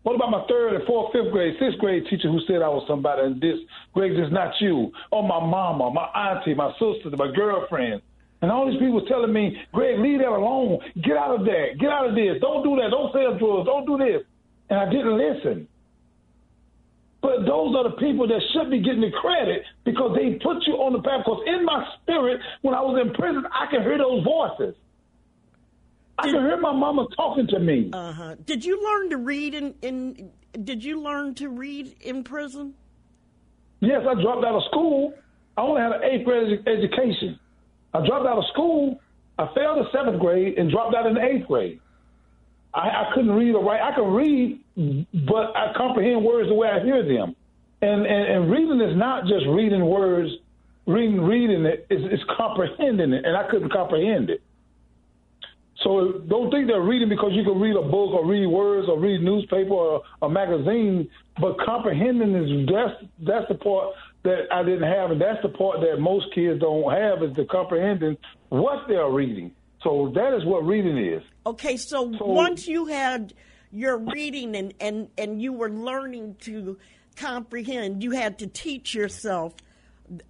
What 0.02 0.14
about 0.14 0.30
my 0.30 0.44
third 0.48 0.74
and 0.74 0.86
fourth, 0.86 1.12
fifth 1.12 1.30
grade, 1.30 1.54
sixth 1.60 1.78
grade 1.78 2.04
teacher 2.08 2.30
who 2.30 2.40
said 2.46 2.62
I 2.62 2.68
was 2.68 2.84
somebody 2.88 3.22
and 3.22 3.40
this, 3.40 3.58
Greg, 3.92 4.12
this 4.12 4.32
not 4.32 4.54
you? 4.60 4.92
Or 5.12 5.22
my 5.22 5.44
mama, 5.44 5.90
my 5.90 6.08
auntie, 6.16 6.54
my 6.54 6.72
sister, 6.72 7.10
my 7.16 7.30
girlfriend. 7.34 8.00
And 8.40 8.50
all 8.50 8.70
these 8.70 8.80
people 8.80 9.04
telling 9.04 9.32
me, 9.32 9.60
Greg, 9.72 9.98
leave 9.98 10.20
that 10.20 10.32
alone. 10.32 10.80
Get 11.02 11.18
out 11.18 11.38
of 11.38 11.44
that. 11.44 11.76
Get 11.78 11.90
out 11.90 12.08
of 12.08 12.14
this. 12.14 12.40
Don't 12.40 12.64
do 12.64 12.76
that. 12.80 12.88
Don't 12.90 13.12
sell 13.12 13.36
drugs. 13.36 13.66
Don't 13.66 13.84
do 13.84 13.98
this. 13.98 14.24
And 14.70 14.80
I 14.80 14.88
didn't 14.88 15.18
listen. 15.18 15.68
But 17.20 17.44
those 17.44 17.76
are 17.76 17.84
the 17.84 17.96
people 18.00 18.26
that 18.28 18.40
should 18.54 18.70
be 18.70 18.80
getting 18.80 19.02
the 19.02 19.12
credit 19.20 19.62
because 19.84 20.16
they 20.16 20.40
put 20.42 20.64
you 20.66 20.80
on 20.80 20.94
the 20.94 21.02
path. 21.02 21.20
Because 21.26 21.44
in 21.46 21.66
my 21.66 21.84
spirit, 22.00 22.40
when 22.62 22.74
I 22.74 22.80
was 22.80 22.96
in 23.04 23.12
prison, 23.12 23.44
I 23.52 23.70
can 23.70 23.82
hear 23.82 23.98
those 23.98 24.24
voices. 24.24 24.74
I 26.20 26.24
can 26.24 26.42
hear 26.42 26.56
my 26.58 26.72
mama 26.72 27.06
talking 27.16 27.46
to 27.48 27.58
me. 27.58 27.90
Uh 27.92 28.12
huh. 28.12 28.34
Did 28.44 28.64
you 28.64 28.82
learn 28.84 29.10
to 29.10 29.16
read 29.16 29.54
in, 29.54 29.74
in? 29.82 30.30
Did 30.64 30.84
you 30.84 31.00
learn 31.00 31.34
to 31.36 31.48
read 31.48 31.96
in 32.00 32.24
prison? 32.24 32.74
Yes, 33.80 34.02
I 34.08 34.20
dropped 34.20 34.44
out 34.44 34.54
of 34.54 34.62
school. 34.70 35.14
I 35.56 35.62
only 35.62 35.80
had 35.80 35.92
an 35.92 36.04
eighth 36.04 36.24
grade 36.24 36.66
education. 36.66 37.38
I 37.94 38.06
dropped 38.06 38.26
out 38.26 38.38
of 38.38 38.44
school. 38.52 39.00
I 39.38 39.48
failed 39.54 39.78
the 39.78 39.90
seventh 39.92 40.20
grade 40.20 40.58
and 40.58 40.70
dropped 40.70 40.94
out 40.94 41.06
in 41.06 41.14
the 41.14 41.22
eighth 41.22 41.46
grade. 41.46 41.80
I, 42.74 42.80
I 42.80 43.10
couldn't 43.14 43.32
read 43.32 43.54
or 43.54 43.64
write. 43.64 43.80
I 43.80 43.94
can 43.94 44.12
read, 44.12 44.60
but 44.76 45.56
I 45.56 45.72
comprehend 45.76 46.24
words 46.24 46.48
the 46.48 46.54
way 46.54 46.68
I 46.68 46.84
hear 46.84 47.02
them. 47.02 47.34
And, 47.82 48.06
and, 48.06 48.32
and 48.32 48.50
reading 48.50 48.80
is 48.80 48.96
not 48.96 49.22
just 49.22 49.46
reading 49.48 49.84
words, 49.86 50.30
reading 50.86 51.22
reading 51.22 51.64
it, 51.64 51.86
it's, 51.88 52.02
it's 52.12 52.22
comprehending 52.36 53.12
it, 53.12 53.24
and 53.24 53.36
I 53.36 53.50
couldn't 53.50 53.72
comprehend 53.72 54.28
it. 54.28 54.42
So 55.82 56.22
don't 56.28 56.50
think 56.50 56.66
they're 56.66 56.82
reading 56.82 57.08
because 57.08 57.32
you 57.32 57.42
can 57.42 57.58
read 57.58 57.74
a 57.74 57.82
book 57.82 58.12
or 58.12 58.26
read 58.26 58.46
words 58.46 58.86
or 58.88 58.98
read 58.98 59.22
newspaper 59.22 59.72
or 59.72 60.02
a 60.20 60.28
magazine, 60.28 61.08
but 61.40 61.56
comprehending 61.64 62.34
is 62.34 62.68
that's 62.68 63.12
that's 63.26 63.48
the 63.48 63.54
part 63.54 63.94
that 64.22 64.52
I 64.52 64.62
didn't 64.62 64.90
have, 64.90 65.10
and 65.10 65.20
that's 65.20 65.40
the 65.42 65.48
part 65.48 65.80
that 65.80 65.98
most 65.98 66.26
kids 66.34 66.60
don't 66.60 66.92
have 66.92 67.22
is 67.22 67.34
the 67.34 67.46
comprehending 67.46 68.18
what 68.50 68.86
they're 68.88 69.08
reading. 69.08 69.52
So 69.82 70.12
that 70.14 70.34
is 70.34 70.44
what 70.44 70.66
reading 70.66 70.98
is. 70.98 71.22
Okay, 71.46 71.76
so, 71.76 72.12
so 72.18 72.26
once 72.26 72.68
you 72.68 72.86
had 72.86 73.32
your 73.72 73.96
reading 73.96 74.54
and, 74.54 74.74
and, 74.78 75.08
and 75.16 75.40
you 75.40 75.52
were 75.54 75.70
learning 75.70 76.36
to 76.40 76.78
comprehend, 77.16 78.02
you 78.02 78.10
had 78.10 78.38
to 78.40 78.46
teach 78.46 78.94
yourself 78.94 79.54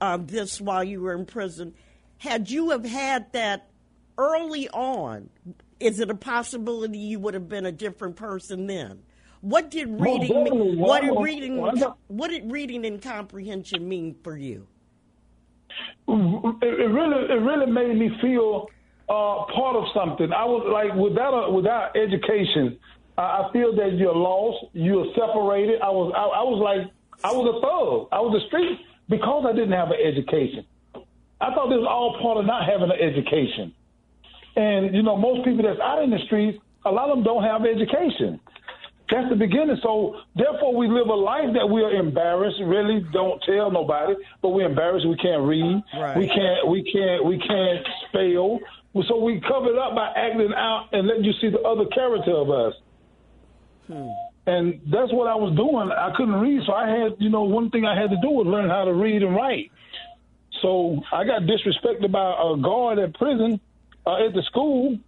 uh, 0.01 0.19
this 0.21 0.61
while 0.61 0.85
you 0.85 1.01
were 1.01 1.15
in 1.15 1.27
prison. 1.27 1.75
Had 2.19 2.51
you 2.51 2.71
have 2.71 2.85
had 2.85 3.33
that 3.33 3.70
early 4.21 4.69
on, 4.69 5.31
is 5.81 5.99
it 5.99 6.11
a 6.11 6.15
possibility 6.15 6.99
you 6.99 7.19
would 7.19 7.35
have 7.35 7.49
been 7.49 7.67
a 7.67 7.73
different 7.73 8.17
person 8.17 8.67
then? 8.67 9.01
What 9.41 9.71
did 9.71 9.89
reading 9.89 10.45
mean? 10.45 10.79
What 10.79 11.01
did 11.01 11.19
reading 11.19 11.57
what 12.09 12.29
did 12.29 12.53
reading 12.53 12.85
and 12.85 13.01
comprehension 13.01 13.89
mean 13.89 14.15
for 14.23 14.37
you? 14.37 14.67
It 16.07 16.91
really 16.93 17.25
it 17.31 17.41
really 17.41 17.73
made 17.73 17.97
me 17.97 18.11
feel 18.21 18.67
uh, 19.09 19.47
part 19.57 19.77
of 19.77 19.85
something. 19.95 20.31
I 20.31 20.45
was 20.45 20.69
like 20.71 20.95
without 20.95 21.33
a, 21.33 21.51
without 21.51 21.97
education, 21.97 22.79
I, 23.17 23.23
I 23.23 23.51
feel 23.55 23.75
that 23.77 23.95
you're 23.95 24.15
lost, 24.15 24.67
you're 24.75 25.07
separated. 25.15 25.81
I 25.81 25.89
was 25.89 26.13
I, 26.15 26.21
I 26.21 26.43
was 26.43 26.61
like 26.61 26.93
I 27.25 27.33
was 27.33 27.49
a 27.49 27.57
thug. 27.65 28.09
I 28.13 28.21
was 28.21 28.43
a 28.43 28.47
street 28.49 28.79
because 29.09 29.47
I 29.49 29.53
didn't 29.55 29.73
have 29.73 29.89
an 29.89 30.01
education. 30.05 30.67
I 31.41 31.55
thought 31.55 31.71
this 31.71 31.79
was 31.81 31.89
all 31.89 32.21
part 32.21 32.37
of 32.37 32.45
not 32.45 32.69
having 32.69 32.91
an 32.91 33.01
education. 33.01 33.73
And, 34.57 34.95
you 34.95 35.03
know, 35.03 35.17
most 35.17 35.45
people 35.45 35.63
that's 35.63 35.81
out 35.81 36.03
in 36.03 36.11
the 36.11 36.19
streets, 36.27 36.59
a 36.85 36.91
lot 36.91 37.11
of 37.11 37.17
them 37.19 37.25
don't 37.25 37.45
have 37.45 37.63
education. 37.65 38.41
That's 39.11 39.29
the 39.29 39.37
beginning. 39.37 39.77
So 39.83 40.17
therefore, 40.37 40.75
we 40.77 40.89
live 40.89 41.09
a 41.09 41.15
life 41.15 41.53
that 41.55 41.69
we 41.69 41.83
are 41.83 41.91
embarrassed. 41.91 42.59
Really, 42.63 43.05
don't 43.13 43.43
tell 43.43 43.71
nobody, 43.71 44.15
but 44.41 44.51
we're 44.51 44.67
embarrassed. 44.67 45.07
We 45.09 45.17
can't 45.17 45.43
read. 45.43 45.83
Right. 45.99 46.17
We 46.17 46.29
can't. 46.29 46.69
We 46.69 46.83
can't. 46.93 47.25
We 47.25 47.39
can't 47.39 47.87
spell. 48.09 48.61
So 49.09 49.19
we 49.19 49.41
cover 49.41 49.71
it 49.71 49.79
up 49.79 49.95
by 49.95 50.13
acting 50.17 50.53
out 50.57 50.89
and 50.93 51.07
letting 51.07 51.25
you 51.25 51.33
see 51.41 51.51
the 51.51 51.61
other 51.61 51.87
character 51.87 52.33
of 52.33 52.51
us. 52.51 52.75
Hmm. 53.87 54.09
And 54.47 54.81
that's 54.91 55.13
what 55.13 55.29
I 55.29 55.35
was 55.35 55.55
doing. 55.57 55.91
I 55.91 56.13
couldn't 56.17 56.35
read, 56.35 56.63
so 56.67 56.73
I 56.73 56.89
had, 56.89 57.13
you 57.19 57.31
know, 57.31 57.43
one 57.43 57.71
thing 57.71 57.85
I 57.85 58.01
had 58.01 58.11
to 58.11 58.17
do 58.23 58.31
was 58.31 58.47
learn 58.47 58.69
how 58.69 58.85
to 58.85 58.93
read 58.93 59.23
and 59.23 59.35
write. 59.35 59.71
So 60.63 61.03
I 61.13 61.25
got 61.25 61.43
disrespected 61.43 62.11
by 62.11 62.33
a 62.33 62.57
guard 62.61 62.99
at 62.99 63.15
prison, 63.15 63.61
uh, 64.11 64.27
at 64.27 64.35
the 64.35 64.43
school, 64.43 64.99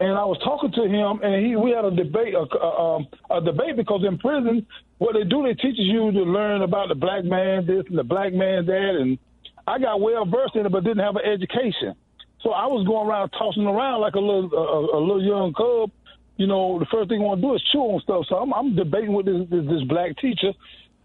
and 0.00 0.12
I 0.12 0.24
was 0.24 0.38
talking 0.44 0.72
to 0.72 0.84
him, 0.86 1.20
and 1.22 1.46
he 1.46 1.56
we 1.56 1.70
had 1.70 1.84
a 1.84 1.90
debate, 1.90 2.34
a, 2.34 2.44
a, 2.56 2.96
um, 2.96 3.06
a 3.30 3.40
debate 3.40 3.76
because 3.76 4.02
in 4.06 4.18
prison, 4.18 4.66
what 4.98 5.14
they 5.14 5.24
do, 5.24 5.42
they 5.42 5.54
teaches 5.54 5.86
you 5.86 6.12
to 6.12 6.22
learn 6.22 6.62
about 6.62 6.88
the 6.88 6.94
black 6.94 7.24
man 7.24 7.66
this 7.66 7.84
and 7.88 7.98
the 7.98 8.04
black 8.04 8.32
man 8.32 8.66
that, 8.66 8.96
and 9.00 9.18
I 9.66 9.78
got 9.78 10.00
well 10.00 10.24
versed 10.24 10.56
in 10.56 10.66
it, 10.66 10.72
but 10.72 10.84
didn't 10.84 11.04
have 11.04 11.16
an 11.16 11.24
education. 11.24 11.94
So 12.42 12.50
I 12.50 12.66
was 12.66 12.86
going 12.86 13.08
around 13.08 13.30
tossing 13.30 13.66
around 13.66 14.00
like 14.00 14.14
a 14.14 14.20
little 14.20 14.50
a, 14.52 14.98
a 14.98 15.00
little 15.00 15.22
young 15.22 15.54
cub. 15.54 15.90
You 16.36 16.46
know, 16.46 16.78
the 16.78 16.86
first 16.90 17.08
thing 17.08 17.20
I 17.20 17.24
want 17.24 17.40
to 17.40 17.46
do 17.46 17.54
is 17.54 17.62
chew 17.70 17.78
on 17.78 18.02
stuff. 18.02 18.26
So 18.28 18.36
I'm, 18.36 18.52
I'm 18.52 18.74
debating 18.74 19.14
with 19.14 19.24
this, 19.26 19.46
this, 19.48 19.64
this 19.64 19.84
black 19.86 20.18
teacher 20.18 20.52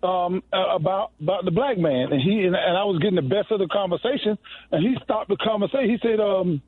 um, 0.01 0.43
about 0.51 1.11
about 1.21 1.45
the 1.45 1.51
black 1.51 1.77
man, 1.77 2.11
and 2.11 2.21
he 2.21 2.45
and, 2.45 2.55
I 2.55 2.83
was 2.83 2.99
getting 2.99 3.15
the 3.15 3.21
best 3.21 3.51
of 3.51 3.59
the 3.59 3.67
conversation, 3.67 4.37
and 4.71 4.83
he 4.83 4.95
stopped 5.03 5.29
the 5.29 5.37
conversation. 5.37 5.89
He 5.89 5.97
said, 6.01 6.19
um, 6.19 6.61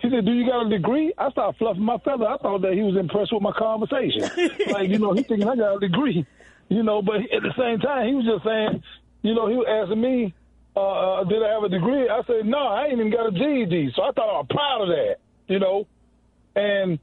he 0.00 0.10
said, 0.10 0.24
"Do 0.24 0.32
you 0.32 0.46
got 0.46 0.66
a 0.66 0.70
degree?" 0.70 1.12
I 1.16 1.30
started 1.30 1.58
fluffing 1.58 1.82
my 1.82 1.98
feather. 1.98 2.26
I 2.26 2.36
thought 2.38 2.62
that 2.62 2.72
he 2.72 2.82
was 2.82 2.96
impressed 2.96 3.32
with 3.32 3.42
my 3.42 3.52
conversation, 3.52 4.22
like 4.72 4.88
you 4.88 4.98
know, 4.98 5.12
he 5.12 5.22
thinking 5.22 5.48
I 5.48 5.56
got 5.56 5.76
a 5.76 5.80
degree, 5.80 6.26
you 6.68 6.82
know. 6.82 7.02
But 7.02 7.16
at 7.16 7.42
the 7.42 7.52
same 7.56 7.78
time, 7.80 8.08
he 8.08 8.14
was 8.14 8.24
just 8.24 8.44
saying, 8.44 8.82
you 9.22 9.34
know, 9.34 9.48
he 9.48 9.56
was 9.56 9.66
asking 9.68 10.00
me, 10.00 10.34
uh, 10.76 11.20
uh, 11.20 11.24
"Did 11.24 11.42
I 11.42 11.48
have 11.48 11.62
a 11.62 11.68
degree?" 11.68 12.08
I 12.08 12.22
said, 12.26 12.46
"No, 12.46 12.58
I 12.58 12.86
ain't 12.86 12.94
even 12.94 13.10
got 13.10 13.28
a 13.28 13.32
GED." 13.32 13.92
So 13.94 14.02
I 14.02 14.12
thought 14.12 14.28
I 14.28 14.38
was 14.42 14.46
proud 14.50 14.82
of 14.82 14.88
that, 14.88 15.16
you 15.48 15.58
know, 15.58 15.86
and 16.56 16.98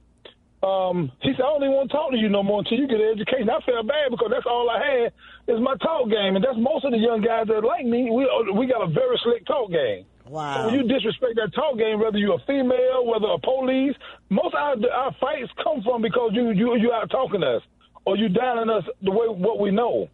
um, 0.63 1.11
he 1.21 1.33
said, 1.33 1.41
I 1.41 1.49
don't 1.57 1.63
even 1.63 1.75
want 1.75 1.89
to 1.89 1.97
talk 1.97 2.11
to 2.11 2.17
you 2.17 2.29
no 2.29 2.43
more 2.43 2.59
until 2.59 2.77
you 2.77 2.87
get 2.87 3.01
an 3.01 3.17
education. 3.17 3.49
I 3.49 3.59
felt 3.65 3.87
bad 3.87 4.11
because 4.11 4.29
that's 4.29 4.45
all 4.45 4.69
I 4.69 4.77
had 4.77 5.13
is 5.49 5.59
my 5.59 5.73
talk 5.81 6.09
game. 6.09 6.35
And 6.35 6.45
that's 6.45 6.57
most 6.57 6.85
of 6.85 6.91
the 6.91 7.01
young 7.01 7.21
guys 7.21 7.47
that 7.47 7.65
like 7.65 7.85
me. 7.85 8.11
We, 8.13 8.29
we 8.53 8.67
got 8.67 8.85
a 8.85 8.87
very 8.87 9.19
slick 9.23 9.45
talk 9.45 9.71
game. 9.71 10.05
Wow. 10.31 10.55
So 10.55 10.65
when 10.67 10.75
you 10.75 10.87
disrespect 10.87 11.35
that 11.35 11.53
talk 11.53 11.77
game, 11.77 11.99
whether 11.99 12.17
you're 12.17 12.35
a 12.35 12.45
female, 12.47 13.05
whether 13.05 13.27
a 13.27 13.37
police, 13.37 13.93
most 14.29 14.55
of 14.55 14.61
our, 14.61 14.91
our 14.95 15.15
fights 15.19 15.51
come 15.61 15.83
from 15.83 16.01
because 16.01 16.31
you, 16.33 16.51
you, 16.51 16.77
you 16.77 16.93
out 16.93 17.11
talking 17.11 17.43
us 17.43 17.61
or 18.05 18.15
you 18.15 18.29
downing 18.29 18.69
us 18.69 18.85
the 19.01 19.11
way 19.11 19.27
what 19.27 19.59
we 19.59 19.71
know. 19.71 20.09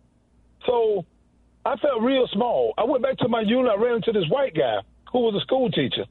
So 0.66 1.06
I 1.64 1.76
felt 1.78 2.02
real 2.02 2.28
small. 2.34 2.74
I 2.80 2.84
went 2.84 3.04
back 3.04 3.18
to 3.20 3.28
my 3.28 3.42
unit. 3.42 3.72
I 3.72 3.76
ran 3.76 3.98
into 3.98 4.12
this 4.12 4.28
white 4.30 4.56
guy 4.56 4.80
who 5.12 5.20
was 5.20 5.36
a 5.36 5.42
school 5.42 5.70
teacher. 5.70 6.06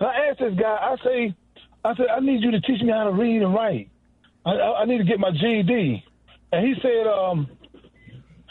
And 0.00 0.08
I 0.08 0.26
asked 0.28 0.40
this 0.40 0.54
guy, 0.58 0.76
I 0.80 0.96
say, 1.04 1.34
I 1.84 1.94
said, 1.94 2.06
I 2.08 2.18
need 2.18 2.42
you 2.42 2.50
to 2.50 2.60
teach 2.62 2.82
me 2.82 2.90
how 2.90 3.04
to 3.04 3.12
read 3.12 3.42
and 3.42 3.54
write. 3.54 3.88
I, 4.44 4.50
I, 4.50 4.80
I 4.80 4.84
need 4.86 4.98
to 4.98 5.04
get 5.04 5.20
my 5.20 5.30
GED. 5.30 6.04
And 6.50 6.66
he 6.66 6.74
said, 6.82 7.06
um, 7.06 7.48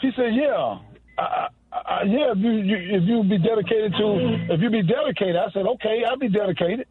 he 0.00 0.10
said, 0.16 0.34
yeah, 0.34 0.78
I, 1.18 1.48
I, 1.72 2.02
yeah. 2.04 2.32
If 2.32 2.38
you, 2.38 2.50
you 2.50 2.76
if 2.76 3.02
you 3.04 3.22
be 3.24 3.38
dedicated 3.38 3.92
to, 3.98 4.54
if 4.54 4.60
you 4.60 4.70
be 4.70 4.82
dedicated, 4.82 5.36
I 5.36 5.50
said, 5.52 5.66
okay, 5.66 6.02
I'll 6.08 6.18
be 6.18 6.28
dedicated. 6.28 6.86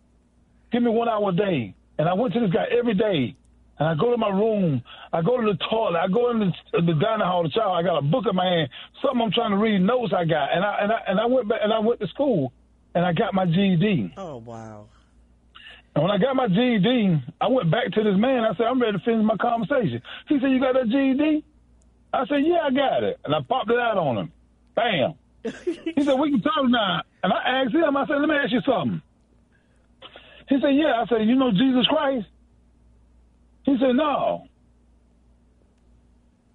Give 0.72 0.82
me 0.82 0.90
one 0.90 1.08
hour 1.08 1.30
a 1.30 1.34
day. 1.34 1.76
And 2.00 2.10
I 2.10 2.14
went 2.14 2.34
to 2.34 2.40
this 2.40 2.52
guy 2.52 2.66
every 2.78 2.96
day. 2.96 3.36
And 3.78 3.88
I 3.90 3.96
go 3.96 4.12
to 4.12 4.18
my 4.18 4.30
room. 4.30 4.82
I 5.12 5.22
go 5.22 5.38
to 5.38 5.44
the 5.44 5.58
toilet. 5.70 5.98
I 6.00 6.08
go 6.08 6.30
in 6.32 6.40
the, 6.40 6.52
the 6.82 6.94
dining 6.94 7.26
hall, 7.26 7.44
the 7.44 7.50
shower. 7.50 7.76
I 7.76 7.84
got 7.84 7.98
a 7.98 8.02
book 8.02 8.26
in 8.30 8.36
my 8.36 8.46
hand, 8.46 8.70
something 9.02 9.22
I'm 9.22 9.32
trying 9.32 9.52
to 9.52 9.58
read, 9.58 9.80
notes 9.80 10.14
I 10.16 10.26
got. 10.26 10.54
And 10.54 10.64
I 10.64 10.78
and 10.82 10.92
I 10.92 10.98
and 11.08 11.20
I 11.20 11.26
went 11.26 11.48
back 11.50 11.60
and 11.64 11.74
I 11.74 11.80
went 11.80 12.00
to 12.00 12.08
school, 12.08 12.54
and 12.94 13.06
I 13.06 13.14
got 13.14 13.34
my 13.34 13.46
GED. 13.46 14.14
Oh 14.18 14.38
wow. 14.38 14.86
And 15.96 16.04
when 16.04 16.12
I 16.12 16.18
got 16.18 16.36
my 16.36 16.48
GED, 16.48 17.22
I 17.42 17.48
went 17.48 17.70
back 17.72 17.92
to 17.94 18.04
this 18.04 18.16
man. 18.18 18.44
I 18.44 18.56
said, 18.56 18.66
I'm 18.68 18.82
ready 18.82 18.98
to 18.98 19.04
finish 19.04 19.26
my 19.26 19.36
conversation. 19.38 20.02
He 20.28 20.40
said, 20.40 20.52
You 20.52 20.60
got 20.60 20.74
that 20.74 20.88
GED? 20.88 21.44
I 22.14 22.26
said, 22.28 22.46
Yeah, 22.46 22.60
I 22.64 22.72
got 22.72 23.04
it. 23.04 23.20
And 23.26 23.36
I 23.36 23.40
popped 23.42 23.70
it 23.70 23.80
out 23.80 23.98
on 23.98 24.18
him. 24.18 24.32
Bam. 24.75 25.13
he 25.44 26.04
said, 26.04 26.20
We 26.20 26.32
can 26.32 26.42
talk 26.42 26.68
now. 26.68 27.01
And 27.24 27.34
I 27.34 27.63
asked 27.63 27.74
him, 27.74 27.98
I 27.98 28.06
said, 28.06 28.16
Let 28.16 28.30
me 28.30 28.36
ask 28.36 28.51
you 28.51 28.62
something. 28.62 29.01
He 30.50 30.60
said, 30.62 30.75
Yeah. 30.75 31.01
I 31.01 31.06
said, 31.08 31.28
You 31.28 31.36
know 31.36 31.51
Jesus 31.51 31.88
Christ? 31.88 32.28
He 33.63 33.78
said, 33.80 33.96
No. 33.96 34.46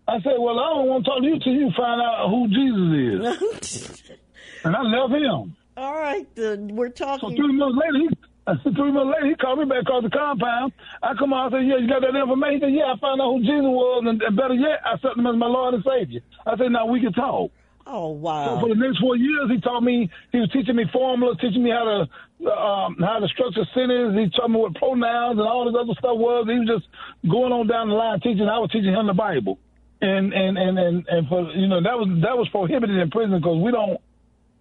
I 0.08 0.20
said, 0.20 0.34
Well, 0.38 0.58
I 0.58 0.68
don't 0.74 0.86
want 0.86 1.04
to 1.04 1.10
talk 1.10 1.20
to 1.20 1.26
you 1.26 1.38
till 1.40 1.52
you 1.52 1.70
find 1.76 2.00
out 2.00 2.28
who 2.30 2.48
Jesus 2.48 3.50
is. 3.62 4.10
and 4.64 4.76
I 4.76 4.82
left 4.82 5.12
him. 5.12 5.56
All 5.76 5.94
right, 5.94 6.26
uh, 6.38 6.56
we're 6.58 6.88
talking. 6.88 7.30
So 7.30 7.36
three 7.36 7.52
months 7.52 7.76
later, 7.78 7.98
he, 7.98 8.08
Three 8.62 8.92
months 8.92 9.12
later, 9.12 9.26
he 9.26 9.34
called 9.34 9.58
me 9.58 9.64
back 9.64 9.82
across 9.82 10.04
the 10.04 10.10
compound. 10.10 10.72
I 11.02 11.14
come 11.18 11.32
out 11.32 11.52
and 11.52 11.54
said, 11.54 11.66
Yeah, 11.66 11.78
you 11.82 11.88
got 11.88 12.00
that 12.02 12.14
information? 12.14 12.54
He 12.54 12.60
said, 12.60 12.74
yeah, 12.78 12.94
I 12.94 12.98
found 13.00 13.20
out 13.20 13.34
who 13.34 13.40
Jesus 13.40 13.66
was, 13.66 14.04
and, 14.06 14.22
and 14.22 14.36
better 14.36 14.54
yet, 14.54 14.78
I 14.86 14.94
accepted 14.94 15.18
him 15.18 15.26
as 15.26 15.34
my 15.34 15.50
Lord 15.50 15.74
and 15.74 15.82
Savior. 15.82 16.20
I 16.46 16.56
said, 16.56 16.70
Now 16.70 16.86
we 16.86 17.00
can 17.00 17.12
talk. 17.12 17.50
Oh 17.86 18.08
wow! 18.10 18.58
So 18.58 18.66
for 18.66 18.68
the 18.68 18.74
next 18.74 18.98
four 18.98 19.16
years, 19.16 19.48
he 19.48 19.60
taught 19.60 19.80
me. 19.80 20.10
He 20.32 20.38
was 20.38 20.50
teaching 20.50 20.74
me 20.74 20.84
formulas, 20.92 21.38
teaching 21.40 21.62
me 21.62 21.70
how 21.70 21.84
to 21.86 22.50
um, 22.50 22.96
how 22.98 23.20
to 23.20 23.28
structure 23.28 23.62
sentences. 23.72 24.18
He 24.18 24.26
taught 24.34 24.50
me 24.50 24.58
what 24.58 24.74
pronouns 24.74 25.38
and 25.38 25.46
all 25.46 25.64
this 25.64 25.78
other 25.78 25.94
stuff 25.94 26.18
was. 26.18 26.50
He 26.50 26.58
was 26.58 26.66
just 26.66 26.86
going 27.30 27.52
on 27.52 27.68
down 27.70 27.88
the 27.88 27.94
line 27.94 28.18
teaching. 28.20 28.42
I 28.50 28.58
was 28.58 28.70
teaching 28.74 28.90
him 28.90 29.06
the 29.06 29.14
Bible, 29.14 29.58
and 30.02 30.34
and 30.34 30.58
and 30.58 30.78
and, 30.78 31.06
and 31.06 31.28
for 31.28 31.46
you 31.54 31.68
know 31.68 31.78
that 31.78 31.94
was 31.94 32.10
that 32.26 32.34
was 32.34 32.48
prohibited 32.50 32.98
in 32.98 33.10
prison 33.10 33.38
because 33.38 33.62
we 33.62 33.70
don't 33.70 34.02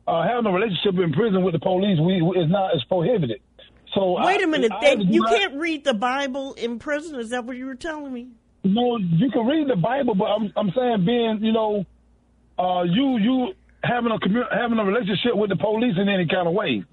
uh, 0.05 0.21
have 0.21 0.43
no 0.43 0.53
relationship 0.53 0.93
in 1.01 1.11
prison 1.11 1.43
with 1.43 1.57
the 1.57 1.63
police. 1.65 1.97
We 1.97 2.21
it's 2.37 2.51
not 2.51 2.77
it's 2.77 2.85
prohibited. 2.85 3.41
So 3.93 4.21
wait 4.21 4.43
a 4.43 4.47
minute, 4.47 4.71
I, 4.71 4.91
I, 4.91 4.95
you 4.99 5.23
can't 5.23 5.55
read 5.55 5.83
the 5.83 5.93
Bible 5.93 6.53
in 6.53 6.79
prison. 6.79 7.17
Is 7.19 7.29
that 7.29 7.45
what 7.45 7.57
you 7.57 7.65
were 7.65 7.75
telling 7.75 8.13
me? 8.13 8.29
No, 8.63 8.97
you 8.97 9.31
can 9.31 9.45
read 9.45 9.69
the 9.69 9.75
Bible, 9.75 10.15
but 10.15 10.25
I'm 10.25 10.51
I'm 10.55 10.71
saying 10.75 11.05
being 11.05 11.39
you 11.41 11.53
know, 11.53 11.85
uh, 12.57 12.83
you 12.83 13.17
you 13.17 13.53
having 13.83 14.11
a 14.11 14.17
commu- 14.17 14.51
having 14.51 14.79
a 14.79 14.85
relationship 14.85 15.35
with 15.35 15.49
the 15.49 15.55
police 15.55 15.95
in 15.97 16.09
any 16.09 16.27
kind 16.27 16.47
of 16.47 16.53
way. 16.53 16.83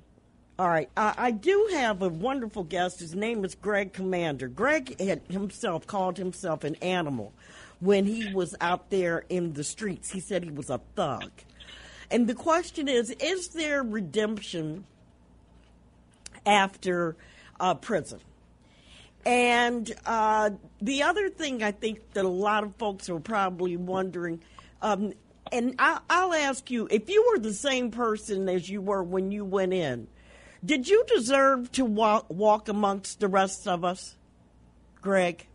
All 0.59 0.69
right, 0.69 0.91
I, 0.97 1.15
I 1.17 1.31
do 1.31 1.69
have 1.73 2.03
a 2.03 2.09
wonderful 2.09 2.65
guest. 2.65 3.01
His 3.01 3.15
name 3.15 3.45
is 3.45 3.55
Greg 3.55 3.93
Commander. 3.93 4.49
Greg 4.49 5.01
had 5.01 5.23
himself 5.29 5.87
called 5.87 6.19
himself 6.19 6.63
an 6.63 6.77
animal 6.77 7.33
when 7.81 8.05
he 8.07 8.33
was 8.33 8.55
out 8.61 8.91
there 8.91 9.25
in 9.29 9.55
the 9.55 9.65
streets. 9.65 10.11
He 10.11 10.21
said 10.21 10.45
he 10.45 10.51
was 10.51 10.71
a 10.71 10.81
thug. 10.95 11.31
And 12.11 12.27
the 12.27 12.35
question 12.35 12.87
is: 12.87 13.11
Is 13.21 13.49
there 13.49 13.83
redemption 13.83 14.85
after 16.47 17.17
uh, 17.61 17.75
prison. 17.75 18.21
And 19.25 19.91
uh, 20.05 20.51
the 20.81 21.05
other 21.05 21.29
thing 21.29 21.63
I 21.63 21.71
think 21.71 22.13
that 22.15 22.25
a 22.25 22.29
lot 22.29 22.65
of 22.65 22.75
folks 22.77 23.09
are 23.09 23.21
probably 23.21 23.77
wondering, 23.77 24.41
um, 24.81 25.13
and 25.53 25.75
I, 25.79 26.01
will 26.11 26.35
ask 26.35 26.71
you, 26.71 26.89
if 26.91 27.09
you 27.11 27.31
were 27.31 27.39
the 27.39 27.53
same 27.53 27.91
person 27.91 28.49
as 28.49 28.69
you 28.69 28.81
were 28.81 29.03
when 29.03 29.31
you 29.31 29.45
went 29.45 29.73
in, 29.75 30.09
did 30.65 30.89
you 30.89 31.05
deserve 31.07 31.71
to 31.73 31.85
walk, 31.85 32.27
walk 32.29 32.69
amongst 32.69 33.21
the 33.21 33.29
rest 33.29 33.69
of 33.69 33.85
us, 33.85 34.17
Greg? 35.01 35.47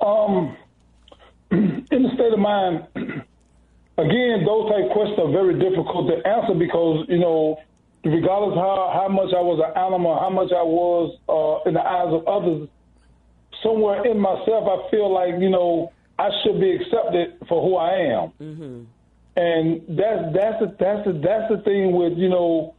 Um, 0.00 0.56
in 1.50 1.86
the 1.90 2.10
state 2.14 2.32
of 2.32 2.38
mind, 2.38 2.86
again, 2.96 4.44
those 4.46 4.70
type 4.70 4.90
questions 4.92 5.18
are 5.18 5.30
very 5.30 5.58
difficult 5.58 6.08
to 6.08 6.26
answer 6.26 6.54
because 6.54 7.04
you 7.08 7.18
know 7.18 7.58
regardless 8.04 8.56
how 8.56 8.90
how 8.92 9.08
much 9.08 9.32
I 9.36 9.40
was 9.40 9.62
an 9.64 9.76
animal, 9.76 10.18
how 10.18 10.30
much 10.30 10.50
I 10.50 10.62
was 10.62 11.16
uh, 11.28 11.68
in 11.68 11.74
the 11.74 11.82
eyes 11.82 12.12
of 12.12 12.26
others, 12.26 12.68
somewhere 13.62 14.04
in 14.06 14.18
myself, 14.18 14.66
I 14.66 14.90
feel 14.90 15.12
like 15.12 15.40
you 15.40 15.50
know 15.50 15.92
I 16.18 16.28
should 16.42 16.60
be 16.60 16.72
accepted 16.72 17.38
for 17.48 17.62
who 17.62 17.76
I 17.76 17.92
am. 18.12 18.32
Mm-hmm. 18.40 18.82
And 19.34 19.82
that's 19.88 20.34
that's 20.34 20.60
the, 20.60 20.76
that's 20.78 21.06
the, 21.06 21.12
that's 21.24 21.48
the 21.50 21.62
thing 21.64 21.92
with 21.92 22.18
you 22.18 22.28
know 22.28 22.74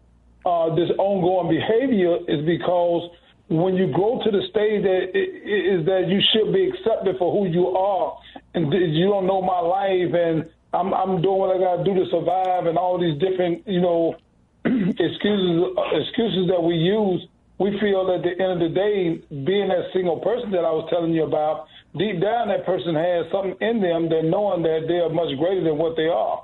uh, 0.46 0.74
this 0.76 0.90
ongoing 0.98 1.50
behavior 1.50 2.18
is 2.28 2.46
because 2.46 3.10
when 3.50 3.76
you 3.76 3.92
grow 3.92 4.22
to 4.24 4.32
the 4.32 4.42
stage 4.50 4.84
that 4.84 5.12
it, 5.14 5.30
it 5.44 5.80
is 5.80 5.86
that 5.86 6.08
you 6.08 6.22
should 6.32 6.54
be 6.54 6.70
accepted 6.70 7.18
for 7.18 7.32
who 7.32 7.52
you 7.52 7.68
are, 7.70 8.18
and 8.54 8.72
you 8.72 9.08
don't 9.08 9.28
know 9.28 9.42
my 9.42 9.60
life, 9.60 10.14
and 10.14 10.50
I'm 10.74 10.94
I'm 10.94 11.22
doing 11.22 11.40
what 11.40 11.56
I 11.56 11.60
got 11.60 11.78
to 11.78 11.84
do 11.84 11.94
to 12.04 12.10
survive, 12.10 12.68
and 12.68 12.78
all 12.78 13.00
these 13.00 13.20
different 13.20 13.68
you 13.68 13.82
know 13.82 14.16
excuses 14.66 15.74
excuses 15.94 16.48
that 16.50 16.62
we 16.62 16.76
use, 16.76 17.26
we 17.58 17.80
feel 17.80 18.10
at 18.14 18.24
the 18.24 18.32
end 18.42 18.62
of 18.62 18.72
the 18.72 18.74
day, 18.74 19.22
being 19.44 19.70
that 19.70 19.90
single 19.94 20.20
person 20.20 20.52
that 20.52 20.66
I 20.66 20.72
was 20.72 20.88
telling 20.90 21.14
you 21.14 21.24
about, 21.24 21.68
deep 21.98 22.22
down 22.22 22.48
that 22.50 22.66
person 22.66 22.96
has 22.96 23.26
something 23.32 23.56
in 23.62 23.82
them 23.82 24.10
that 24.10 24.24
knowing 24.24 24.64
that 24.64 24.86
they 24.88 25.00
are 25.00 25.10
much 25.10 25.38
greater 25.38 25.64
than 25.64 25.78
what 25.78 25.96
they 25.96 26.08
are 26.08 26.44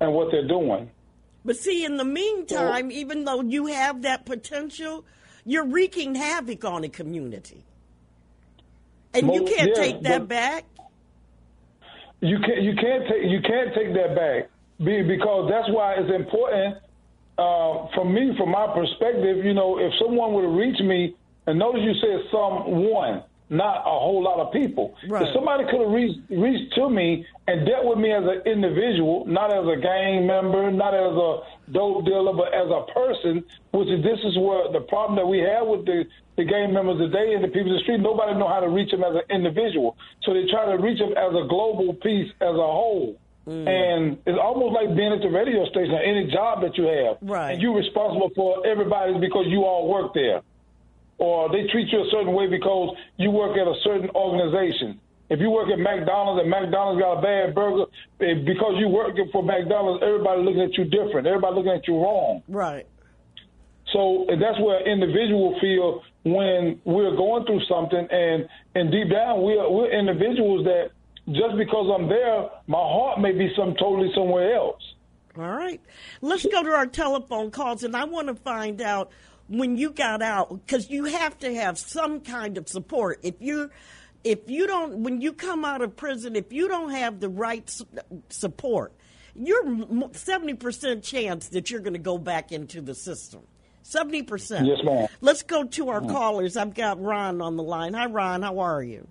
and 0.00 0.12
what 0.12 0.30
they're 0.30 0.48
doing. 0.48 0.90
But 1.44 1.56
see, 1.56 1.84
in 1.84 1.96
the 1.96 2.04
meantime, 2.04 2.90
even 2.90 3.24
though 3.24 3.42
you 3.42 3.66
have 3.66 4.02
that 4.02 4.26
potential, 4.26 5.04
you're 5.44 5.64
wreaking 5.66 6.14
havoc 6.14 6.64
on 6.64 6.82
the 6.82 6.88
community. 6.88 7.64
And 9.14 9.26
most, 9.26 9.40
you 9.40 9.56
can't 9.56 9.68
yes, 9.68 9.78
take 9.78 10.02
that 10.02 10.28
back. 10.28 10.64
You 12.20 12.38
can't 12.40 12.62
you 12.62 12.74
can't 12.74 13.04
take 13.08 13.22
you 13.24 13.40
can't 13.40 13.74
take 13.74 13.94
that 13.94 14.14
back 14.14 14.50
because 14.78 15.50
that's 15.50 15.68
why 15.70 15.94
it's 15.94 16.12
important 16.14 16.78
uh, 17.38 17.86
from 17.94 18.12
me, 18.12 18.34
from 18.36 18.50
my 18.50 18.66
perspective, 18.74 19.44
you 19.44 19.54
know, 19.54 19.78
if 19.78 19.92
someone 20.02 20.34
would 20.34 20.44
have 20.44 20.54
reached 20.54 20.82
me, 20.82 21.14
and 21.46 21.58
notice 21.58 21.80
you 21.84 21.94
said 22.00 22.26
someone, 22.32 23.22
not 23.50 23.80
a 23.80 23.98
whole 23.98 24.22
lot 24.22 24.40
of 24.40 24.52
people. 24.52 24.94
Right. 25.08 25.26
If 25.26 25.34
somebody 25.34 25.64
could 25.64 25.80
have 25.80 25.90
reached, 25.90 26.20
reached 26.30 26.74
to 26.74 26.90
me 26.90 27.26
and 27.46 27.66
dealt 27.66 27.86
with 27.86 27.98
me 27.98 28.12
as 28.12 28.24
an 28.24 28.42
individual, 28.44 29.24
not 29.26 29.52
as 29.52 29.64
a 29.64 29.80
gang 29.80 30.26
member, 30.26 30.70
not 30.70 30.94
as 30.94 31.12
a 31.16 31.72
dope 31.72 32.04
dealer, 32.04 32.32
but 32.32 32.52
as 32.52 32.68
a 32.68 32.84
person, 32.92 33.44
which 33.72 33.88
is 33.88 34.04
this 34.04 34.20
is 34.24 34.36
where 34.36 34.70
the 34.72 34.84
problem 34.88 35.16
that 35.16 35.26
we 35.26 35.38
have 35.40 35.66
with 35.66 35.86
the, 35.86 36.04
the 36.36 36.44
gang 36.44 36.72
members 36.72 36.98
today 36.98 37.32
and 37.34 37.42
the 37.42 37.48
people 37.48 37.72
in 37.72 37.76
the 37.76 37.82
street, 37.82 38.00
nobody 38.00 38.38
know 38.38 38.48
how 38.48 38.60
to 38.60 38.68
reach 38.68 38.90
them 38.90 39.02
as 39.02 39.16
an 39.16 39.26
individual. 39.30 39.96
So 40.24 40.34
they 40.34 40.44
try 40.50 40.66
to 40.68 40.76
reach 40.82 40.98
them 40.98 41.16
as 41.16 41.32
a 41.32 41.48
global 41.48 41.94
piece, 41.94 42.30
as 42.40 42.52
a 42.52 42.68
whole. 42.68 43.16
Mm. 43.48 43.64
And 43.64 44.18
it's 44.26 44.38
almost 44.38 44.74
like 44.76 44.94
being 44.94 45.10
at 45.10 45.22
the 45.22 45.32
radio 45.32 45.64
station 45.72 45.94
or 45.94 46.04
any 46.04 46.30
job 46.30 46.60
that 46.60 46.76
you 46.76 46.84
have. 46.84 47.16
Right. 47.22 47.52
And 47.52 47.62
you're 47.62 47.74
responsible 47.74 48.30
for 48.36 48.66
everybody 48.66 49.18
because 49.18 49.46
you 49.48 49.64
all 49.64 49.88
work 49.88 50.12
there 50.12 50.42
or 51.18 51.50
they 51.50 51.66
treat 51.70 51.88
you 51.92 52.00
a 52.00 52.08
certain 52.10 52.32
way 52.32 52.46
because 52.46 52.96
you 53.16 53.30
work 53.30 53.56
at 53.56 53.66
a 53.66 53.74
certain 53.84 54.10
organization. 54.10 55.00
If 55.30 55.40
you 55.40 55.50
work 55.50 55.68
at 55.68 55.78
McDonald's 55.78 56.40
and 56.40 56.48
McDonald's 56.48 57.02
got 57.02 57.18
a 57.18 57.22
bad 57.22 57.54
burger, 57.54 57.84
eh, 58.20 58.40
because 58.46 58.74
you 58.78 58.88
working 58.88 59.28
for 59.30 59.42
McDonald's, 59.42 60.02
everybody 60.02 60.42
looking 60.42 60.62
at 60.62 60.78
you 60.78 60.84
different. 60.84 61.26
Everybody 61.26 61.56
looking 61.56 61.72
at 61.72 61.86
you 61.86 61.96
wrong. 61.96 62.42
Right. 62.48 62.86
So 63.92 64.26
that's 64.28 64.58
where 64.60 64.86
individual 64.86 65.58
feel 65.60 66.02
when 66.24 66.80
we're 66.84 67.16
going 67.16 67.44
through 67.46 67.62
something, 67.68 68.06
and 68.10 68.48
and 68.74 68.90
deep 68.90 69.10
down 69.10 69.42
we're 69.42 69.68
we're 69.70 69.90
individuals 69.90 70.64
that 70.64 70.90
just 71.26 71.56
because 71.56 71.90
I'm 71.94 72.08
there, 72.08 72.48
my 72.66 72.78
heart 72.78 73.20
may 73.20 73.32
be 73.32 73.52
some 73.56 73.74
totally 73.78 74.10
somewhere 74.14 74.54
else. 74.54 74.82
All 75.36 75.48
right. 75.48 75.80
Let's 76.20 76.46
go 76.46 76.62
to 76.62 76.70
our 76.70 76.86
telephone 76.86 77.50
calls, 77.50 77.84
and 77.84 77.96
I 77.96 78.04
want 78.04 78.28
to 78.28 78.34
find 78.34 78.80
out 78.80 79.10
when 79.48 79.76
you 79.76 79.90
got 79.90 80.22
out 80.22 80.50
because 80.50 80.88
you 80.88 81.04
have 81.04 81.38
to 81.38 81.54
have 81.54 81.78
some 81.78 82.20
kind 82.20 82.56
of 82.56 82.68
support. 82.68 83.20
If 83.22 83.34
you 83.40 83.70
if 84.24 84.48
you 84.48 84.66
don't 84.66 85.02
when 85.02 85.20
you 85.20 85.32
come 85.32 85.64
out 85.64 85.82
of 85.82 85.96
prison, 85.96 86.36
if 86.36 86.52
you 86.52 86.68
don't 86.68 86.90
have 86.90 87.20
the 87.20 87.28
right 87.28 87.70
support, 88.28 88.92
you're 89.34 90.10
seventy 90.12 90.54
percent 90.54 91.02
chance 91.02 91.48
that 91.48 91.70
you're 91.70 91.80
going 91.80 91.94
to 91.94 91.98
go 91.98 92.18
back 92.18 92.52
into 92.52 92.80
the 92.80 92.94
system. 92.94 93.40
Seventy 93.82 94.22
percent. 94.22 94.66
Yes, 94.66 94.78
ma'am. 94.84 95.08
Let's 95.20 95.42
go 95.42 95.64
to 95.64 95.88
our 95.88 96.00
mm-hmm. 96.00 96.10
callers. 96.10 96.56
I've 96.56 96.74
got 96.74 97.00
Ron 97.00 97.40
on 97.40 97.56
the 97.56 97.62
line. 97.62 97.94
Hi, 97.94 98.06
Ron. 98.06 98.42
How 98.42 98.58
are 98.58 98.82
you? 98.82 99.08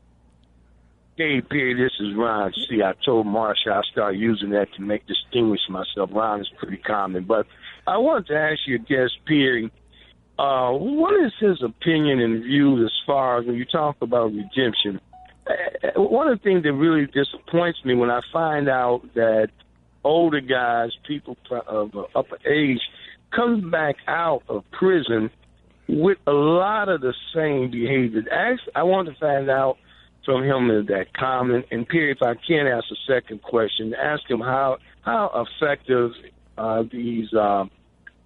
Hey, 1.18 1.42
Perry, 1.42 1.74
this 1.74 1.94
is 2.00 2.16
Ron. 2.16 2.54
See, 2.70 2.84
I 2.84 2.94
told 3.04 3.26
Marsha 3.26 3.72
I 3.72 3.82
start 3.92 4.18
using 4.18 4.52
that 4.52 4.72
to 4.76 4.84
make 4.84 5.08
distinguish 5.08 5.62
myself. 5.68 6.12
Ron 6.14 6.42
is 6.42 6.50
pretty 6.60 6.78
common. 6.78 7.24
But 7.24 7.48
I 7.88 7.98
wanted 7.98 8.28
to 8.28 8.38
ask 8.38 8.60
you, 8.68 8.78
guest 8.78 9.14
Perry, 9.26 9.72
uh, 10.40 10.72
what 10.72 11.14
is 11.26 11.32
his 11.40 11.62
opinion 11.64 12.20
and 12.20 12.44
view 12.44 12.84
as 12.86 12.92
far 13.06 13.40
as 13.40 13.46
when 13.46 13.56
you 13.56 13.66
talk 13.66 13.96
about 14.02 14.34
redemption? 14.34 15.00
Uh, 15.48 16.02
One 16.02 16.28
of 16.28 16.38
the 16.38 16.44
things 16.44 16.64
that 16.64 16.74
really 16.74 17.08
disappoints 17.08 17.80
me 17.84 17.96
when 17.96 18.12
I 18.12 18.22
find 18.32 18.70
out 18.70 19.02
that 19.16 19.50
older 20.04 20.42
guys, 20.42 20.92
people 21.08 21.38
of 21.68 21.96
uh, 21.96 22.04
upper 22.16 22.38
age, 22.48 22.82
come 23.36 23.72
back 23.72 23.96
out 24.08 24.44
of 24.48 24.64
prison 24.72 25.30
with 25.90 26.18
a 26.28 26.32
lot 26.32 26.90
of 26.90 27.02
the 27.02 27.14
same 27.34 27.72
behavior. 27.72 28.24
Actually, 28.32 28.74
I 28.76 28.84
want 28.84 29.08
to 29.08 29.16
find 29.16 29.50
out 29.50 29.78
from 30.26 30.44
him 30.44 30.70
is 30.70 30.88
that 30.88 31.14
common. 31.14 31.64
And 31.72 31.88
Perry, 31.88 32.12
if 32.12 32.22
I 32.22 32.36
can 32.36 32.68
ask 32.68 32.86
a 32.92 33.12
second 33.12 33.42
question, 33.42 33.94
ask 33.96 34.30
him 34.30 34.42
how 34.42 34.78
how 35.02 35.46
effective 35.46 36.12
uh, 36.58 36.84
these 36.92 37.34
uh, 37.34 37.66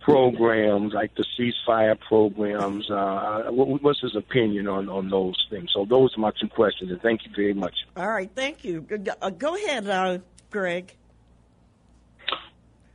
programs, 0.02 0.94
like 0.94 1.16
the 1.16 1.26
ceasefire 1.38 2.00
programs, 2.00 2.90
uh, 2.90 3.46
what, 3.50 3.82
what's 3.82 4.02
his 4.02 4.16
opinion 4.16 4.68
on 4.68 4.90
on 4.90 5.10
those 5.10 5.36
things? 5.50 5.70
So 5.74 5.86
those 5.86 6.16
are 6.18 6.20
my 6.20 6.32
two 6.40 6.48
questions, 6.48 6.92
and 6.92 7.02
thank 7.02 7.26
you 7.26 7.32
very 7.36 7.54
much. 7.54 7.76
All 7.96 8.10
right. 8.10 8.30
Thank 8.36 8.66
you. 8.66 8.86
Uh, 9.22 9.30
Go 9.30 9.56
ahead, 9.56 9.88
uh, 9.88 10.20
Greg. 10.50 10.94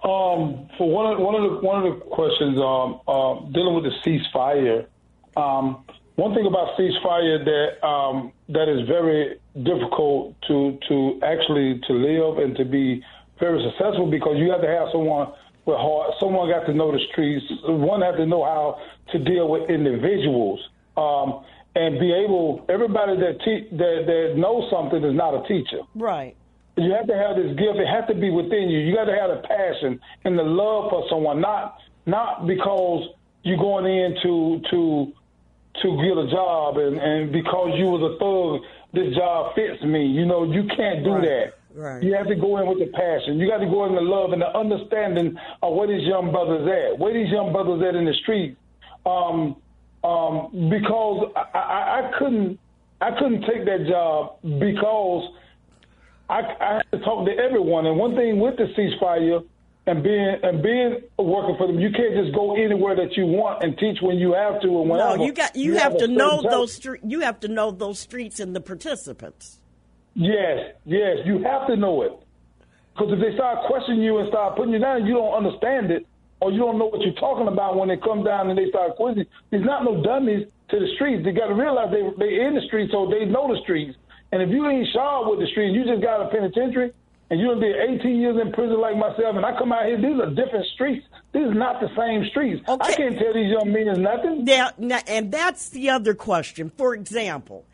Um, 0.05 0.69
for 0.77 0.91
one 0.91 1.13
of 1.13 1.19
one 1.19 1.35
of 1.35 1.43
the 1.43 1.67
one 1.67 1.85
of 1.85 1.95
the 1.95 2.05
questions 2.07 2.59
um, 2.59 3.01
uh, 3.09 3.41
dealing 3.53 3.75
with 3.75 3.85
the 3.85 3.95
ceasefire, 4.05 4.87
um, 5.37 5.85
one 6.17 6.35
thing 6.35 6.47
about 6.47 6.77
ceasefire 6.79 7.45
that 7.45 7.87
um, 7.87 8.33
that 8.49 8.69
is 8.69 8.87
very 8.87 9.39
difficult 9.63 10.35
to 10.49 10.79
to 10.89 11.21
actually 11.23 11.81
to 11.87 11.93
live 11.95 12.39
and 12.39 12.57
to 12.57 12.65
be 12.65 13.03
very 13.41 13.63
successful 13.71 14.11
because 14.11 14.37
you 14.39 14.51
have 14.51 14.61
to 14.61 14.69
have 14.69 14.89
someone 14.93 15.33
with 15.67 15.77
heart. 15.77 16.13
Someone 16.19 16.49
got 16.49 16.65
to 16.67 16.73
know 16.75 16.93
the 16.93 17.01
streets. 17.13 17.45
One 17.65 18.01
have 18.03 18.17
to 18.17 18.27
know 18.27 18.45
how 18.45 18.79
to 19.13 19.19
deal 19.19 19.49
with 19.49 19.69
individuals 19.69 20.61
um, 20.97 21.45
and 21.75 21.99
be 22.01 22.13
able. 22.13 22.65
Everybody 22.69 23.17
that 23.17 23.41
te- 23.45 23.69
that 23.77 24.05
that 24.07 24.35
knows 24.37 24.71
something 24.71 25.03
is 25.05 25.15
not 25.15 25.35
a 25.35 25.47
teacher. 25.47 25.81
Right. 25.95 26.35
You 26.79 26.93
have 26.93 27.07
to 27.09 27.17
have 27.17 27.37
this 27.37 27.57
gift. 27.57 27.77
It 27.79 27.87
has 27.89 28.07
to 28.09 28.15
be 28.15 28.31
within 28.31 28.69
you. 28.69 28.79
You 28.81 28.95
got 28.95 29.05
to 29.07 29.17
have 29.17 29.31
the 29.31 29.47
passion 29.49 29.99
and 30.25 30.39
the 30.39 30.43
love 30.43 30.91
for 30.91 31.05
someone, 31.11 31.41
not 31.41 31.79
not 32.07 32.47
because 32.47 33.09
you're 33.43 33.59
going 33.59 33.87
in 33.87 34.17
to 34.23 34.61
to 34.71 35.13
to 35.83 35.89
get 36.03 36.17
a 36.17 36.31
job 36.31 36.79
and 36.79 36.99
and 36.99 37.33
because 37.33 37.71
you 37.77 37.87
was 37.87 38.03
a 38.03 38.19
thug, 38.19 38.63
this 38.93 39.15
job 39.17 39.55
fits 39.55 39.83
me. 39.83 40.07
You 40.07 40.27
know, 40.27 40.45
you 40.45 40.65
can't 40.77 41.03
do 41.03 41.13
Right. 41.15 41.23
that. 41.29 41.55
Right. 41.77 42.03
You 42.03 42.15
have 42.15 42.27
to 42.29 42.35
go 42.35 42.57
in 42.57 42.67
with 42.67 42.79
the 42.79 42.87
passion. 42.87 43.39
You 43.39 43.47
got 43.47 43.59
to 43.59 43.67
go 43.67 43.85
in 43.85 43.95
the 43.95 44.01
love 44.01 44.33
and 44.33 44.41
the 44.41 44.49
understanding 44.57 45.37
of 45.63 45.75
where 45.75 45.87
these 45.87 46.07
young 46.07 46.33
brothers 46.33 46.67
at, 46.67 46.99
where 46.99 47.13
these 47.13 47.31
young 47.31 47.53
brothers 47.53 47.83
at 47.87 47.95
in 47.95 48.07
the 48.07 48.15
street. 48.23 48.57
Um, 49.05 49.57
um, 50.03 50.71
because 50.71 51.33
I, 51.37 51.59
I, 51.59 52.09
I 52.09 52.19
couldn't, 52.19 52.59
I 53.01 53.11
couldn't 53.19 53.43
take 53.43 53.67
that 53.67 53.87
job 53.87 54.39
because 54.43 55.35
I, 56.31 56.41
I 56.41 56.75
have 56.77 56.91
to 56.93 56.99
talk 57.01 57.27
to 57.27 57.33
everyone. 57.33 57.85
And 57.85 57.99
one 57.99 58.15
thing 58.17 58.41
with 58.41 58.57
the 58.57 58.73
ceasefire 58.73 59.45
and 59.87 60.03
being 60.03 60.37
and 60.43 60.63
being 60.63 61.03
working 61.19 61.57
for 61.59 61.67
them, 61.67 61.79
you 61.79 61.91
can't 61.91 62.15
just 62.15 62.35
go 62.35 62.57
anywhere 62.57 62.97
that 62.97 63.17
you 63.17 63.27
want 63.27 63.63
and 63.63 63.77
teach 63.77 63.99
when 64.01 64.17
you 64.17 64.33
have 64.33 64.63
to 64.63 64.69
and 64.81 64.89
whenever. 64.89 65.19
No, 65.19 65.25
you 65.27 65.33
got 65.33 65.55
you, 65.55 65.77
have, 65.77 65.95
a 65.95 65.99
to 65.99 66.09
know 66.09 66.41
those 66.41 66.79
stre- 66.79 67.01
you 67.05 67.21
have 67.21 67.41
to 67.41 67.49
know 67.49 67.71
those 67.71 67.99
streets 67.99 68.41
and 68.41 68.57
the 68.57 68.61
participants. 68.61 69.61
Yes, 70.17 70.73
yes, 70.87 71.19
you 71.27 71.43
have 71.43 71.67
to 71.69 71.77
know 71.77 72.01
it. 72.01 72.13
Because 72.95 73.13
if 73.13 73.21
they 73.21 73.35
start 73.35 73.67
questioning 73.67 74.01
you 74.01 74.17
and 74.17 74.29
start 74.29 74.57
putting 74.57 74.73
you 74.73 74.79
down, 74.79 75.05
you 75.05 75.13
don't 75.13 75.35
understand 75.35 75.91
it, 75.91 76.07
or 76.41 76.51
you 76.51 76.59
don't 76.59 76.79
know 76.79 76.87
what 76.87 77.03
you're 77.03 77.21
talking 77.21 77.49
about 77.49 77.77
when 77.77 77.89
they 77.89 77.99
come 77.99 78.25
down 78.25 78.49
and 78.49 78.59
they 78.59 78.71
start 78.71 78.97
questioning. 78.97 79.27
There's 79.51 79.67
not 79.67 79.85
no 79.85 80.03
dummies 80.03 80.47
to 80.71 80.81
the 80.81 80.89
streets. 80.95 81.23
They 81.23 81.33
got 81.33 81.49
to 81.49 81.55
realize 81.55 81.93
they 81.93 82.01
they 82.17 82.41
in 82.41 82.55
the 82.55 82.63
streets, 82.67 82.93
so 82.93 83.07
they 83.13 83.27
know 83.27 83.53
the 83.53 83.61
streets. 83.63 83.95
And 84.33 84.41
if 84.41 84.49
you 84.49 84.67
ain't 84.67 84.89
sharp 84.95 85.29
with 85.29 85.39
the 85.39 85.47
streets, 85.53 85.77
you 85.77 85.85
just 85.85 86.01
got 86.03 86.25
a 86.25 86.31
penitentiary, 86.31 86.93
and 87.29 87.39
you 87.39 87.49
done 87.49 87.61
did 87.61 87.77
18 88.01 88.17
years 88.17 88.41
in 88.41 88.53
prison 88.53 88.81
like 88.81 88.97
myself, 88.97 89.37
and 89.37 89.45
I 89.45 89.57
come 89.59 89.71
out 89.71 89.85
here, 89.85 89.99
these 89.99 90.19
are 90.19 90.33
different 90.33 90.65
streets. 90.75 91.07
These 91.33 91.45
are 91.45 91.55
not 91.55 91.81
the 91.81 91.93
same 91.95 92.25
streets. 92.31 92.65
I 92.67 92.95
can't 92.95 93.19
tell 93.19 93.35
these 93.35 93.53
young 93.53 93.71
men 93.71 94.01
nothing. 94.01 94.45
Now, 94.45 94.71
now, 94.79 95.01
and 95.07 95.31
that's 95.31 95.69
the 95.69 95.91
other 95.91 96.15
question. 96.15 96.73
For 96.77 96.95
example, 96.95 97.67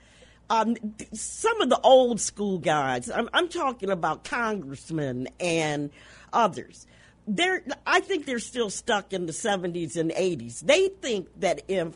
um, 0.52 0.76
some 1.14 1.62
of 1.62 1.70
the 1.70 1.80
old 1.80 2.20
school 2.20 2.58
guys, 2.58 3.10
I'm, 3.10 3.28
I'm 3.32 3.48
talking 3.48 3.88
about 3.88 4.22
congressmen 4.22 5.28
and 5.40 5.90
others. 6.30 6.86
They're, 7.26 7.62
I 7.86 8.00
think 8.00 8.26
they're 8.26 8.38
still 8.38 8.68
stuck 8.68 9.14
in 9.14 9.24
the 9.24 9.32
70s 9.32 9.96
and 9.96 10.10
80s. 10.10 10.60
They 10.60 10.88
think 10.88 11.28
that 11.40 11.62
if 11.68 11.94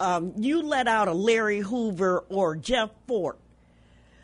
um, 0.00 0.32
you 0.36 0.62
let 0.62 0.88
out 0.88 1.06
a 1.06 1.12
Larry 1.12 1.60
Hoover 1.60 2.24
or 2.28 2.56
Jeff 2.56 2.90
Fort, 3.06 3.38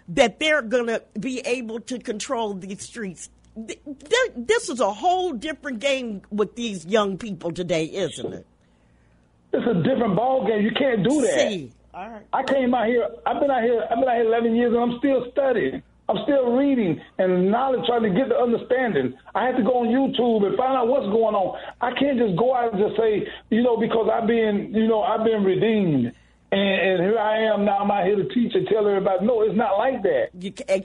that 0.08 0.40
they're 0.40 0.62
going 0.62 0.86
to 0.88 1.02
be 1.20 1.38
able 1.40 1.78
to 1.80 2.00
control 2.00 2.54
these 2.54 2.82
streets. 2.82 3.30
Th- 3.54 3.78
th- 3.84 4.32
This 4.34 4.68
is 4.70 4.80
a 4.80 4.92
whole 4.92 5.34
different 5.34 5.78
game 5.78 6.22
with 6.30 6.56
these 6.56 6.84
young 6.84 7.16
people 7.16 7.52
today, 7.52 7.84
isn't 7.84 8.32
it? 8.32 8.46
It's 9.52 9.66
a 9.66 9.74
different 9.82 10.16
ball 10.16 10.48
game. 10.48 10.62
You 10.62 10.72
can't 10.72 11.04
do 11.08 11.20
that. 11.22 11.50
See, 11.50 11.72
all 11.98 12.08
right. 12.10 12.26
I 12.32 12.42
came 12.44 12.74
out 12.74 12.86
here. 12.86 13.08
I've 13.26 13.40
been 13.40 13.50
out 13.50 13.62
here. 13.62 13.82
I've 13.90 13.98
been 13.98 14.08
out 14.08 14.14
here 14.16 14.24
11 14.26 14.54
years, 14.54 14.72
and 14.72 14.80
I'm 14.92 14.98
still 14.98 15.26
studying. 15.32 15.82
I'm 16.08 16.16
still 16.24 16.52
reading 16.56 17.00
and 17.18 17.50
knowledge, 17.50 17.84
trying 17.86 18.02
to 18.04 18.10
get 18.10 18.28
the 18.30 18.36
understanding. 18.36 19.12
I 19.34 19.44
have 19.46 19.56
to 19.56 19.62
go 19.62 19.80
on 19.84 19.88
YouTube 19.88 20.46
and 20.46 20.56
find 20.56 20.72
out 20.78 20.88
what's 20.88 21.04
going 21.06 21.34
on. 21.34 21.58
I 21.82 21.90
can't 21.98 22.16
just 22.18 22.34
go 22.38 22.54
out 22.54 22.72
and 22.72 22.80
just 22.82 22.96
say, 22.96 23.26
you 23.50 23.62
know, 23.62 23.76
because 23.76 24.08
I've 24.10 24.26
been, 24.26 24.72
you 24.72 24.86
know, 24.88 25.02
I've 25.02 25.24
been 25.24 25.44
redeemed, 25.44 26.12
and, 26.52 26.60
and 26.80 27.02
here 27.02 27.18
I 27.18 27.42
am 27.52 27.64
now. 27.66 27.78
I'm 27.78 27.90
out 27.90 28.06
here 28.06 28.16
to 28.16 28.28
teach 28.32 28.54
and 28.54 28.66
tell 28.68 28.88
everybody. 28.88 29.26
No, 29.26 29.42
it's 29.42 29.56
not 29.56 29.76
like 29.76 30.02
that. 30.04 30.28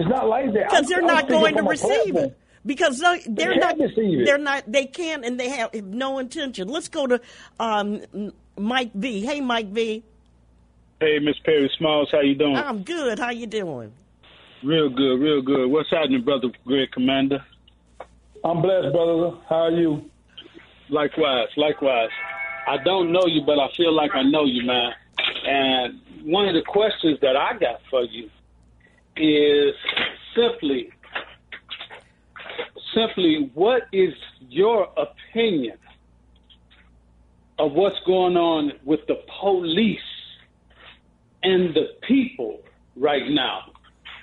It's 0.02 0.10
not 0.10 0.28
like 0.28 0.52
that 0.56 0.70
because 0.72 0.88
they're 0.90 1.00
I'm 1.00 1.08
not 1.08 1.28
going 1.30 1.56
to 1.56 1.64
receive 1.70 2.16
it 2.18 2.38
because 2.66 3.00
they- 3.00 3.24
they're 3.28 3.56
not 3.56 3.78
they're 4.26 4.38
not 4.40 4.64
they 4.70 4.86
can't 4.88 5.24
and 5.24 5.40
they 5.40 5.50
have 5.50 5.74
no 5.74 6.18
intention. 6.20 6.68
Let's 6.68 6.90
go 6.90 7.08
to 7.08 7.22
um, 7.60 8.02
Mike 8.58 8.92
V. 8.94 9.22
Hey, 9.22 9.40
Mike 9.40 9.68
V. 9.70 10.04
Hey, 11.04 11.20
Miss 11.20 11.38
Perry 11.44 11.70
Smalls, 11.78 12.08
how 12.14 12.22
you 12.22 12.34
doing? 12.34 12.56
I'm 12.56 12.82
good. 12.82 13.20
How 13.20 13.30
you 13.30 13.46
doing? 13.46 13.92
real 14.64 14.88
good, 14.88 15.16
real 15.20 15.42
good. 15.42 15.68
What's 15.68 15.90
happening, 15.90 16.24
brother 16.24 16.48
Greg 16.66 16.94
Commander? 16.94 17.44
I'm 18.46 18.62
blessed, 18.62 18.94
brother. 18.94 19.38
How 19.50 19.64
are 19.64 19.72
you? 19.72 20.10
Likewise, 20.88 21.50
likewise. 21.58 22.10
I 22.70 22.78
don't 22.86 23.12
know 23.12 23.26
you, 23.26 23.42
but 23.46 23.60
I 23.60 23.68
feel 23.76 23.92
like 23.92 24.12
I 24.16 24.24
know 24.24 24.46
you, 24.46 24.66
man. 24.66 24.94
And 25.46 26.00
one 26.24 26.48
of 26.48 26.54
the 26.54 26.62
questions 26.62 27.20
that 27.22 27.36
I 27.36 27.58
got 27.58 27.82
for 27.90 28.06
you 28.06 28.30
is 29.18 29.76
simply, 30.34 30.90
simply, 32.96 33.52
what 33.56 33.88
is 33.92 34.14
your 34.48 34.88
opinion 34.96 35.78
of 37.60 37.74
what's 37.74 38.00
going 38.06 38.38
on 38.38 38.72
with 38.86 39.02
the 39.08 39.22
police 39.42 40.00
and 41.44 41.74
the 41.74 41.90
people 42.08 42.62
right 42.96 43.30
now? 43.30 43.72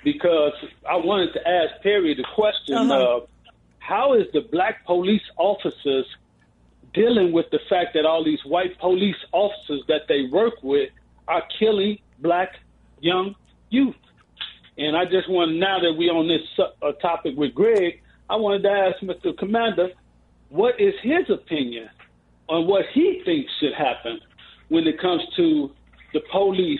Because 0.03 0.53
I 0.89 0.95
wanted 0.95 1.33
to 1.33 1.47
ask 1.47 1.81
Perry 1.83 2.15
the 2.15 2.25
question 2.35 2.75
uh-huh. 2.75 3.17
of 3.17 3.29
how 3.79 4.13
is 4.13 4.25
the 4.33 4.41
black 4.51 4.85
police 4.85 5.21
officers 5.37 6.05
dealing 6.93 7.31
with 7.31 7.45
the 7.51 7.59
fact 7.69 7.93
that 7.93 8.05
all 8.05 8.23
these 8.23 8.43
white 8.45 8.77
police 8.79 9.15
officers 9.31 9.81
that 9.87 10.01
they 10.07 10.23
work 10.31 10.55
with 10.61 10.89
are 11.27 11.43
killing 11.59 11.97
black 12.19 12.55
young 12.99 13.35
youth. 13.69 13.95
And 14.77 14.95
I 14.95 15.05
just 15.05 15.29
want 15.29 15.55
now 15.55 15.79
that 15.79 15.93
we're 15.97 16.13
on 16.13 16.27
this 16.27 16.41
uh, 16.57 16.91
topic 16.93 17.35
with 17.37 17.53
Greg, 17.53 18.01
I 18.29 18.35
wanted 18.35 18.63
to 18.63 18.69
ask 18.69 18.99
Mr. 18.99 19.37
Commander, 19.37 19.89
what 20.49 20.79
is 20.79 20.93
his 21.01 21.29
opinion 21.29 21.89
on 22.49 22.67
what 22.67 22.85
he 22.93 23.21
thinks 23.23 23.51
should 23.59 23.73
happen 23.73 24.19
when 24.69 24.87
it 24.87 24.99
comes 24.99 25.21
to 25.37 25.71
the 26.13 26.21
police 26.31 26.79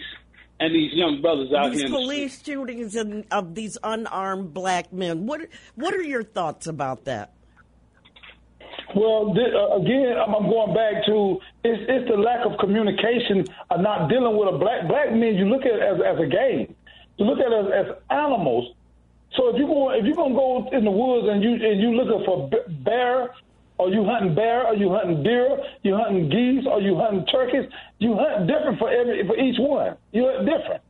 and 0.61 0.75
these 0.75 0.93
young 0.93 1.21
brothers 1.21 1.51
out 1.51 1.71
these 1.71 1.81
here. 1.81 1.89
These 1.89 1.97
police 1.97 2.37
the 2.39 2.51
shootings 2.51 2.95
of 3.31 3.55
these 3.55 3.77
unarmed 3.83 4.53
black 4.53 4.93
men. 4.93 5.25
What 5.25 5.41
what 5.75 5.93
are 5.93 6.03
your 6.03 6.23
thoughts 6.23 6.67
about 6.67 7.05
that? 7.05 7.33
Well, 8.95 9.31
uh, 9.31 9.77
again, 9.77 10.15
I'm 10.17 10.49
going 10.49 10.73
back 10.73 11.05
to 11.07 11.39
it's, 11.63 11.81
it's 11.89 12.09
the 12.09 12.17
lack 12.17 12.45
of 12.45 12.59
communication 12.59 13.45
of 13.69 13.81
not 13.81 14.09
dealing 14.09 14.37
with 14.37 14.53
a 14.53 14.57
black 14.57 14.87
black 14.87 15.11
men. 15.11 15.35
You 15.35 15.45
look 15.49 15.61
at 15.63 15.73
it 15.73 15.81
as, 15.81 15.97
as 16.05 16.19
a 16.19 16.27
game. 16.27 16.75
You 17.17 17.25
look 17.25 17.39
at 17.39 17.51
it 17.51 17.65
as, 17.65 17.87
as 17.87 17.95
animals. 18.09 18.73
So 19.35 19.49
if 19.49 19.57
you 19.57 19.65
go 19.65 19.91
if 19.91 20.05
you're 20.05 20.15
gonna 20.15 20.35
go 20.35 20.69
in 20.71 20.85
the 20.85 20.91
woods 20.91 21.27
and 21.27 21.41
you 21.41 21.53
and 21.53 21.81
you 21.81 21.95
looking 21.95 22.23
for 22.25 22.49
bear, 22.83 23.33
or 23.81 23.89
you 23.89 24.05
hunting 24.05 24.35
bear, 24.35 24.67
or 24.67 24.75
you 24.75 24.91
hunting 24.91 25.23
deer, 25.23 25.57
you 25.81 25.95
hunting 25.95 26.29
geese, 26.29 26.65
or 26.69 26.79
you 26.79 26.95
hunting 26.95 27.25
turkeys, 27.25 27.65
you 27.97 28.13
hunt 28.13 28.45
different 28.45 28.77
for 28.77 28.89
every 28.91 29.25
for 29.25 29.35
each 29.35 29.57
one. 29.57 29.97
You 30.11 30.29
hunt 30.29 30.45
different. 30.45 30.83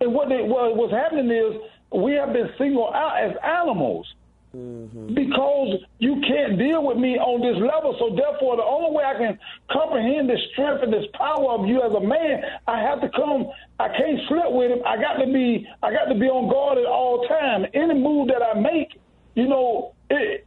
And 0.00 0.12
what 0.12 0.28
they, 0.28 0.42
what 0.42 0.76
what's 0.76 0.92
happening 0.92 1.30
is 1.30 1.56
we 1.90 2.12
have 2.12 2.34
been 2.34 2.50
singled 2.58 2.92
out 2.94 3.16
as 3.16 3.32
animals. 3.42 4.06
Mm-hmm. 4.54 5.12
Because 5.12 5.84
you 5.98 6.20
can't 6.26 6.56
deal 6.58 6.82
with 6.82 6.96
me 6.96 7.18
on 7.18 7.44
this 7.44 7.60
level. 7.60 7.92
So 7.98 8.16
therefore, 8.16 8.56
the 8.56 8.64
only 8.64 8.96
way 8.96 9.04
I 9.04 9.12
can 9.12 9.38
comprehend 9.70 10.30
this 10.30 10.40
strength 10.52 10.82
and 10.82 10.92
this 10.92 11.04
power 11.12 11.52
of 11.52 11.68
you 11.68 11.82
as 11.82 11.92
a 11.92 12.00
man, 12.00 12.40
I 12.66 12.80
have 12.80 13.02
to 13.02 13.10
come. 13.10 13.48
I 13.80 13.88
can't 13.88 14.20
slip 14.28 14.48
with 14.48 14.70
him. 14.70 14.80
I 14.86 14.96
got 14.96 15.20
to 15.20 15.26
be. 15.26 15.66
I 15.82 15.92
got 15.92 16.06
to 16.12 16.14
be 16.14 16.28
on 16.28 16.48
guard 16.48 16.78
at 16.78 16.86
all 16.86 17.26
time. 17.28 17.66
Any 17.74 18.00
move 18.00 18.28
that 18.28 18.40
I 18.40 18.58
make, 18.58 18.96
you 19.34 19.48
know, 19.48 19.92
it, 20.08 20.45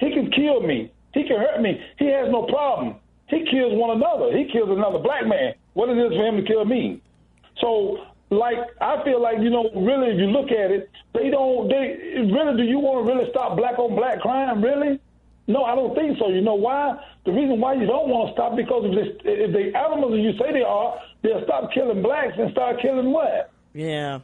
he 0.00 0.10
can 0.10 0.30
kill 0.32 0.60
me. 0.60 0.90
He 1.12 1.24
can 1.24 1.38
hurt 1.38 1.60
me. 1.60 1.80
He 1.98 2.06
has 2.06 2.28
no 2.30 2.46
problem. 2.46 2.96
He 3.28 3.44
kills 3.50 3.72
one 3.74 3.96
another. 3.96 4.36
He 4.36 4.50
kills 4.50 4.70
another 4.70 4.98
black 4.98 5.26
man. 5.26 5.54
What 5.74 5.88
is 5.90 5.96
it 5.96 6.12
is 6.12 6.18
for 6.18 6.26
him 6.26 6.36
to 6.36 6.42
kill 6.42 6.64
me? 6.64 7.00
So 7.60 7.98
like 8.30 8.58
I 8.80 9.04
feel 9.04 9.20
like 9.20 9.38
you 9.40 9.50
know 9.50 9.70
really 9.74 10.10
if 10.10 10.18
you 10.18 10.26
look 10.26 10.50
at 10.50 10.70
it, 10.70 10.90
they 11.14 11.30
don't 11.30 11.68
they 11.68 12.16
really 12.32 12.56
do 12.56 12.64
you 12.64 12.78
want 12.78 13.06
to 13.06 13.12
really 13.12 13.30
stop 13.30 13.56
black 13.56 13.78
on 13.78 13.94
black 13.94 14.20
crime 14.20 14.62
really? 14.62 14.98
No, 15.46 15.64
I 15.64 15.74
don't 15.74 15.94
think 15.94 16.16
so. 16.18 16.28
You 16.28 16.42
know 16.42 16.54
why? 16.54 16.94
The 17.24 17.32
reason 17.32 17.60
why 17.60 17.74
you 17.74 17.86
don't 17.86 18.08
want 18.08 18.28
to 18.28 18.32
stop 18.34 18.54
because 18.54 18.84
if, 18.86 18.94
this, 18.94 19.08
if 19.24 19.52
the 19.52 19.76
animals 19.76 20.14
you 20.14 20.32
say 20.38 20.52
they 20.52 20.62
are, 20.62 20.94
they'll 21.22 21.42
stop 21.42 21.72
killing 21.72 22.02
blacks 22.02 22.34
and 22.38 22.52
start 22.52 22.80
killing 22.80 23.10
what? 23.10 23.50
Yeah. 23.74 24.20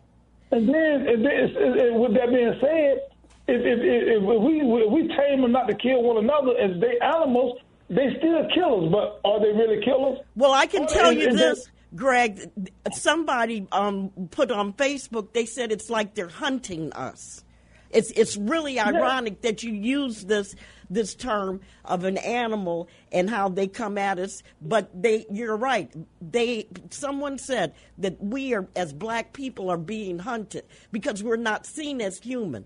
And 0.52 0.68
then, 0.68 1.08
and 1.08 1.24
then 1.26 1.98
with 1.98 2.14
that 2.14 2.30
being 2.30 2.54
said, 2.60 3.10
if, 3.48 3.60
if, 3.62 3.78
if, 3.80 4.22
we 4.22 4.60
if 4.60 4.90
we 4.90 5.08
tame 5.16 5.42
them 5.42 5.52
not 5.52 5.68
to 5.68 5.74
kill 5.74 6.02
one 6.02 6.22
another 6.22 6.58
as 6.58 6.80
they 6.80 6.98
animals, 7.00 7.58
they 7.88 8.08
still 8.18 8.46
kill 8.52 8.86
us. 8.86 8.92
But 8.92 9.28
are 9.28 9.40
they 9.40 9.52
really 9.56 9.84
killers? 9.84 10.18
Well, 10.34 10.52
I 10.52 10.66
can 10.66 10.86
tell 10.86 11.12
you 11.12 11.28
and 11.28 11.38
this. 11.38 11.70
Greg, 11.94 12.50
somebody 12.92 13.66
um, 13.70 14.10
put 14.30 14.50
on 14.50 14.72
Facebook, 14.72 15.32
they 15.32 15.46
said 15.46 15.70
it's 15.70 15.88
like 15.88 16.14
they're 16.14 16.28
hunting 16.28 16.92
us. 16.92 17.44
It's 17.90 18.10
it's 18.10 18.36
really 18.36 18.80
ironic 18.80 19.38
yeah. 19.40 19.50
that 19.50 19.62
you 19.62 19.72
use 19.72 20.24
this 20.24 20.54
this 20.90 21.14
term 21.14 21.60
of 21.84 22.04
an 22.04 22.18
animal 22.18 22.88
and 23.12 23.30
how 23.30 23.48
they 23.48 23.68
come 23.68 23.96
at 23.96 24.18
us, 24.18 24.42
but 24.60 24.90
they 25.00 25.24
you're 25.30 25.56
right. 25.56 25.90
They 26.20 26.68
someone 26.90 27.38
said 27.38 27.74
that 27.98 28.22
we 28.22 28.54
are 28.54 28.66
as 28.74 28.92
black 28.92 29.32
people 29.32 29.70
are 29.70 29.78
being 29.78 30.18
hunted 30.18 30.64
because 30.90 31.22
we're 31.22 31.36
not 31.36 31.64
seen 31.64 32.00
as 32.00 32.18
human. 32.18 32.64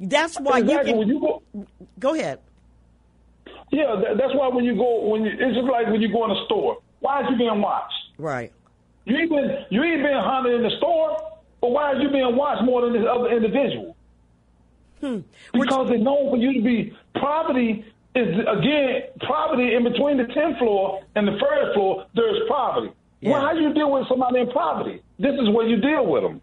That's 0.00 0.38
why 0.40 0.58
exactly. 0.58 0.92
you 0.92 0.98
can 0.98 1.08
you 1.08 1.20
go, 1.20 1.42
go 1.98 2.14
ahead. 2.14 2.40
Yeah, 3.70 4.14
that's 4.16 4.34
why 4.34 4.48
when 4.48 4.64
you 4.64 4.74
go 4.76 5.06
when 5.06 5.24
you, 5.24 5.32
it's 5.32 5.56
just 5.56 5.68
like 5.68 5.86
when 5.86 6.00
you 6.00 6.12
go 6.12 6.24
in 6.24 6.30
a 6.30 6.44
store 6.46 6.78
why 7.04 7.20
is 7.20 7.26
you 7.30 7.36
being 7.36 7.60
watched? 7.60 7.92
Right. 8.16 8.50
You 9.04 9.18
ain't 9.18 9.28
been 9.28 9.66
you 9.68 9.82
ain't 9.82 10.02
been 10.02 10.16
hunted 10.16 10.54
in 10.54 10.62
the 10.62 10.74
store, 10.78 11.18
but 11.60 11.70
why 11.70 11.92
is 11.92 11.98
you 12.00 12.08
being 12.08 12.34
watched 12.34 12.64
more 12.64 12.80
than 12.80 12.94
this 12.94 13.04
other 13.06 13.28
individual? 13.28 13.94
Hmm. 15.00 15.18
Because 15.52 15.90
it's 15.90 16.02
known 16.02 16.30
for 16.30 16.38
you 16.38 16.54
to 16.54 16.62
be 16.64 16.96
poverty 17.20 17.84
is 18.14 18.38
again 18.48 19.02
poverty 19.20 19.74
in 19.74 19.84
between 19.84 20.16
the 20.16 20.24
tenth 20.32 20.56
floor 20.56 21.02
and 21.14 21.28
the 21.28 21.32
first 21.32 21.74
floor. 21.74 22.06
There's 22.14 22.40
poverty. 22.48 22.90
Yeah. 23.20 23.32
Well, 23.32 23.42
how 23.42 23.52
do 23.52 23.60
you 23.60 23.74
deal 23.74 23.92
with 23.92 24.08
somebody 24.08 24.40
in 24.40 24.50
poverty? 24.50 25.02
This 25.18 25.34
is 25.34 25.50
where 25.50 25.68
you 25.68 25.76
deal 25.76 26.06
with 26.06 26.22
them. 26.22 26.40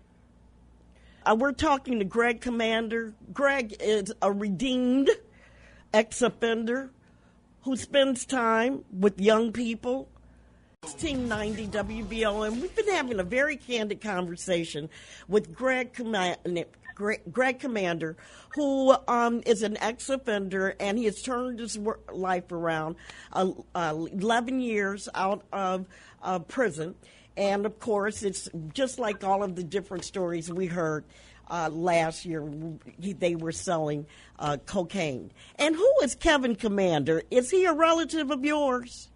Uh, 1.23 1.36
we're 1.38 1.51
talking 1.51 1.99
to 1.99 2.05
Greg 2.05 2.41
Commander. 2.41 3.13
Greg 3.31 3.75
is 3.79 4.12
a 4.23 4.31
redeemed 4.31 5.10
ex 5.93 6.21
offender 6.23 6.89
who 7.62 7.77
spends 7.77 8.25
time 8.25 8.84
with 8.91 9.21
young 9.21 9.51
people 9.51 10.10
1690 10.81 11.67
WVON. 11.67 12.60
We've 12.60 12.75
been 12.75 12.89
having 12.89 13.19
a 13.19 13.23
very 13.23 13.55
candid 13.55 14.01
conversation 14.01 14.89
with 15.27 15.53
Greg, 15.53 15.93
Greg, 17.31 17.60
Commander, 17.60 18.17
who 18.55 18.95
um, 19.07 19.43
is 19.45 19.62
an 19.62 19.77
ex 19.77 20.10
offender 20.10 20.75
and 20.79 20.97
he 20.97 21.05
has 21.05 21.21
turned 21.21 21.60
his 21.60 21.77
life 22.12 22.51
around 22.51 22.95
uh, 23.34 23.51
uh, 23.75 24.07
11 24.12 24.60
years 24.60 25.07
out 25.13 25.43
of 25.53 25.86
uh, 26.23 26.39
prison. 26.39 26.95
And 27.37 27.65
of 27.65 27.79
course, 27.79 28.23
it's 28.23 28.49
just 28.73 28.99
like 28.99 29.23
all 29.23 29.43
of 29.43 29.55
the 29.55 29.63
different 29.63 30.05
stories 30.05 30.51
we 30.51 30.67
heard. 30.67 31.05
Uh, 31.49 31.69
last 31.69 32.23
year, 32.23 32.49
they 32.97 33.35
were 33.35 33.51
selling 33.51 34.05
uh, 34.39 34.55
cocaine. 34.65 35.31
And 35.57 35.75
who 35.75 35.93
is 36.01 36.15
Kevin 36.15 36.55
Commander? 36.55 37.23
Is 37.29 37.51
he 37.51 37.65
a 37.65 37.73
relative 37.73 38.31
of 38.31 38.45
yours? 38.45 39.09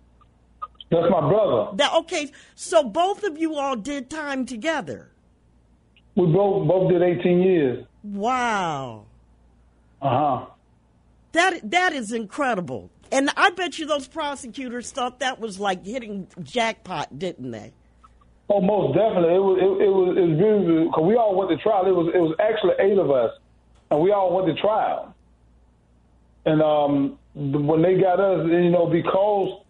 That's 0.92 1.10
my 1.10 1.22
brother. 1.22 1.76
That, 1.78 1.94
okay, 1.94 2.32
so 2.56 2.84
both 2.84 3.24
of 3.24 3.38
you 3.38 3.56
all 3.56 3.76
did 3.76 4.10
time 4.10 4.46
together. 4.46 5.12
We 6.16 6.26
both 6.28 6.68
both 6.68 6.92
did 6.92 7.02
18 7.02 7.42
years. 7.42 7.86
Wow. 8.04 9.06
Uh 10.02 10.10
huh. 10.10 10.46
That 11.32 11.72
that 11.72 11.94
is 11.94 12.12
incredible. 12.12 12.92
And 13.12 13.30
I 13.36 13.50
bet 13.52 13.80
you 13.80 13.86
those 13.86 14.08
prosecutors 14.08 14.92
thought 14.92 15.20
that 15.20 15.40
was 15.40 15.60
like 15.60 15.86
hitting 15.86 16.28
jackpot, 16.42 17.18
didn't 17.18 17.52
they? 17.52 17.74
Oh, 18.50 18.62
most 18.62 18.96
definitely. 18.96 19.36
It 19.36 19.40
was. 19.40 19.58
It, 19.58 19.84
it 19.86 19.90
was. 19.90 20.18
It 20.18 20.22
was 20.22 20.40
really 20.40 20.86
because 20.86 21.04
we 21.04 21.16
all 21.16 21.36
went 21.36 21.50
to 21.50 21.58
trial. 21.58 21.86
It 21.88 21.96
was. 21.96 22.14
It 22.14 22.20
was 22.20 22.36
actually 22.40 22.76
eight 22.80 22.98
of 22.98 23.10
us, 23.10 23.32
and 23.90 24.02
we 24.02 24.12
all 24.12 24.36
went 24.36 24.48
to 24.48 24.62
trial. 24.62 25.16
And 26.46 26.62
um, 26.62 27.18
when 27.34 27.82
they 27.82 27.96
got 27.96 28.20
us, 28.20 28.46
you 28.46 28.70
know, 28.70 28.86
because 28.86 29.62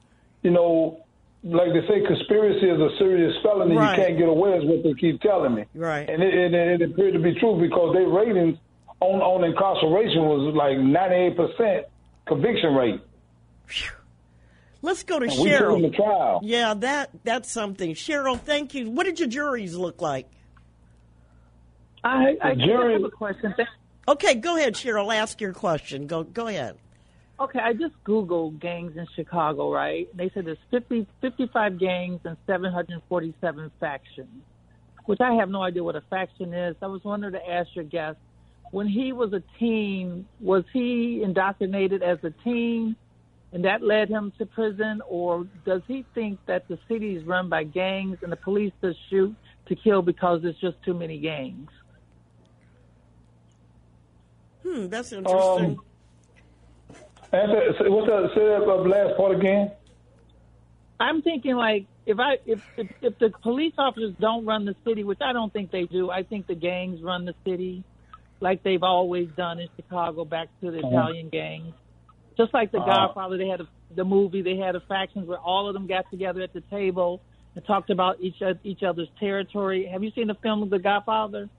you 0.44 0.52
know 0.52 1.06
like 1.46 1.74
they 1.74 1.88
say, 1.88 2.02
conspiracy 2.06 2.66
is 2.66 2.80
a 2.80 2.90
serious 2.98 3.36
felony. 3.44 3.76
Right. 3.76 3.98
You 3.98 4.04
can't 4.04 4.18
get 4.18 4.28
away, 4.28 4.58
is 4.58 4.66
what 4.66 4.84
they 4.84 4.94
keep 4.96 5.22
telling 5.22 5.54
me. 5.54 5.66
Right. 5.76 6.10
And 6.10 6.24
it, 6.24 6.34
it, 6.34 6.54
it 6.54 6.82
appeared 6.82 7.14
to 7.14 7.20
be 7.20 7.36
true 7.40 7.60
because 7.62 7.94
their 7.94 8.08
ratings 8.08 8.58
on, 9.00 9.22
on 9.22 9.44
incarceration 9.44 10.24
was 10.24 10.56
like 10.56 10.78
98% 10.78 11.84
conviction 12.26 12.74
rate. 12.74 13.02
Whew. 13.68 13.92
Let's 14.86 15.02
go 15.02 15.18
to 15.18 15.26
and 15.26 15.34
Cheryl. 15.34 15.78
We 15.78 15.90
the 15.90 15.96
trial. 15.96 16.42
Yeah, 16.44 16.76
that 16.76 17.10
that's 17.24 17.52
something. 17.52 17.96
Cheryl, 17.96 18.40
thank 18.40 18.76
you. 18.76 18.92
What 18.92 19.06
did 19.06 19.20
your 19.20 19.28
juries 19.28 19.76
look 19.76 20.00
like? 20.00 20.28
I, 22.04 22.38
I 22.40 22.54
jury, 22.54 22.94
have 22.94 23.04
a 23.04 23.10
question. 23.10 23.56
Okay, 24.08 24.36
go 24.36 24.58
ahead, 24.58 24.76
Cheryl. 24.76 25.12
Ask 25.14 25.42
your 25.42 25.54
question. 25.54 26.06
Go 26.06 26.22
go 26.22 26.46
ahead. 26.46 26.78
Okay, 27.40 27.58
I 27.58 27.74
just 27.74 27.96
Googled 28.06 28.60
gangs 28.60 28.96
in 28.96 29.08
Chicago, 29.16 29.74
right? 29.74 30.08
They 30.16 30.30
said 30.36 30.46
there's 30.46 30.60
50, 30.70 31.08
55 31.20 31.80
gangs 31.80 32.20
and 32.24 32.38
747 32.46 33.72
factions, 33.80 34.44
which 35.06 35.20
I 35.20 35.34
have 35.34 35.50
no 35.50 35.64
idea 35.64 35.84
what 35.84 35.96
a 35.96 36.04
faction 36.12 36.54
is. 36.54 36.76
I 36.84 36.86
was 36.86 37.04
wondering 37.04 37.34
to 37.34 37.50
ask 37.50 37.70
your 37.74 37.86
guest, 37.86 38.18
when 38.70 38.88
he 38.88 39.12
was 39.14 39.34
a 39.34 39.42
teen, 39.58 40.28
was 40.40 40.64
he 40.72 41.24
indoctrinated 41.24 42.04
as 42.04 42.20
a 42.24 42.30
teen 42.44 42.96
and 43.56 43.64
that 43.64 43.82
led 43.82 44.10
him 44.10 44.34
to 44.38 44.46
prison, 44.46 45.02
or 45.08 45.48
does 45.66 45.82
he 45.88 46.04
think 46.14 46.40
that 46.46 46.68
the 46.68 46.78
city 46.90 47.16
is 47.16 47.24
run 47.26 47.48
by 47.48 47.64
gangs 47.64 48.18
and 48.22 48.30
the 48.30 48.36
police 48.36 48.74
just 48.84 49.00
shoot 49.10 49.34
to 49.68 49.76
kill 49.78 50.02
because 50.02 50.42
there's 50.44 50.60
just 50.60 50.76
too 50.84 50.94
many 50.94 51.18
gangs? 51.22 51.70
Hmm, 54.62 54.88
that's 54.90 55.14
interesting. 55.14 55.80
Um, 55.80 55.82
answer, 57.32 57.90
what's 57.90 58.08
that? 58.08 58.30
Say 58.36 58.42
that 58.44 58.64
uh, 58.68 58.76
last 58.90 59.16
part 59.16 59.38
again. 59.40 59.72
I'm 61.00 61.22
thinking 61.22 61.56
like 61.56 61.86
if 62.06 62.20
I 62.20 62.40
if, 62.46 62.62
if 62.76 62.88
if 63.02 63.20
the 63.20 63.30
police 63.42 63.74
officers 63.78 64.16
don't 64.20 64.46
run 64.46 64.66
the 64.66 64.76
city, 64.86 65.06
which 65.06 65.20
I 65.22 65.32
don't 65.32 65.54
think 65.54 65.72
they 65.72 65.84
do, 65.86 66.12
I 66.12 66.24
think 66.24 66.48
the 66.48 66.56
gangs 66.56 67.02
run 67.02 67.24
the 67.24 67.36
city, 67.46 67.86
like 68.42 68.64
they've 68.64 68.84
always 68.84 69.30
done 69.38 69.60
in 69.60 69.70
Chicago, 69.78 70.26
back 70.26 70.50
to 70.60 70.72
the 70.72 70.80
Uh-huh. 70.80 70.88
Italian 70.90 71.30
gangs. 71.30 71.74
Just 72.38 72.54
like 72.54 72.72
the 72.72 72.80
Uh-huh. 72.80 73.08
Godfather, 73.08 73.38
they 73.38 73.48
had 73.48 73.62
a, 73.62 73.68
the 73.96 74.04
movie, 74.04 74.42
they 74.42 74.58
had 74.58 74.76
a 74.76 74.82
factions 74.82 75.28
where 75.28 75.38
all 75.40 75.68
of 75.68 75.74
them 75.74 75.88
got 75.88 76.10
together 76.12 76.42
at 76.42 76.54
the 76.54 76.62
table 76.70 77.22
and 77.56 77.66
talked 77.66 77.90
about 77.90 78.20
each 78.20 78.42
each 78.64 78.84
other's 78.84 79.08
territory. 79.20 79.86
Have 79.92 80.04
you 80.04 80.12
seen 80.12 80.28
the 80.28 80.36
film 80.36 80.70
The 80.70 80.80
Godfather? 80.80 81.50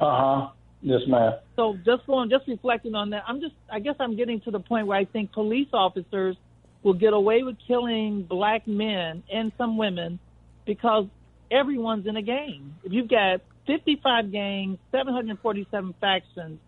Uh 0.00 0.04
huh. 0.40 0.48
Yes, 0.80 1.00
ma'am. 1.08 1.32
So 1.56 1.76
just 1.84 2.06
going, 2.06 2.30
just 2.30 2.46
reflecting 2.46 2.94
on 2.94 3.10
that, 3.10 3.24
I'm 3.26 3.40
just, 3.40 3.54
I 3.72 3.80
guess 3.80 3.96
I'm 3.98 4.16
getting 4.16 4.40
to 4.42 4.52
the 4.52 4.60
point 4.60 4.86
where 4.86 4.96
I 4.96 5.06
think 5.06 5.32
police 5.32 5.66
officers 5.72 6.36
will 6.84 6.94
get 6.94 7.12
away 7.12 7.42
with 7.42 7.56
killing 7.66 8.22
black 8.22 8.68
men 8.68 9.24
and 9.32 9.50
some 9.58 9.76
women 9.76 10.20
because 10.66 11.06
everyone's 11.50 12.06
in 12.06 12.16
a 12.16 12.22
gang. 12.22 12.74
If 12.84 12.92
you've 12.92 13.08
got 13.08 13.40
55 13.66 14.30
gangs, 14.30 14.78
747 14.92 15.94
factions, 16.00 16.60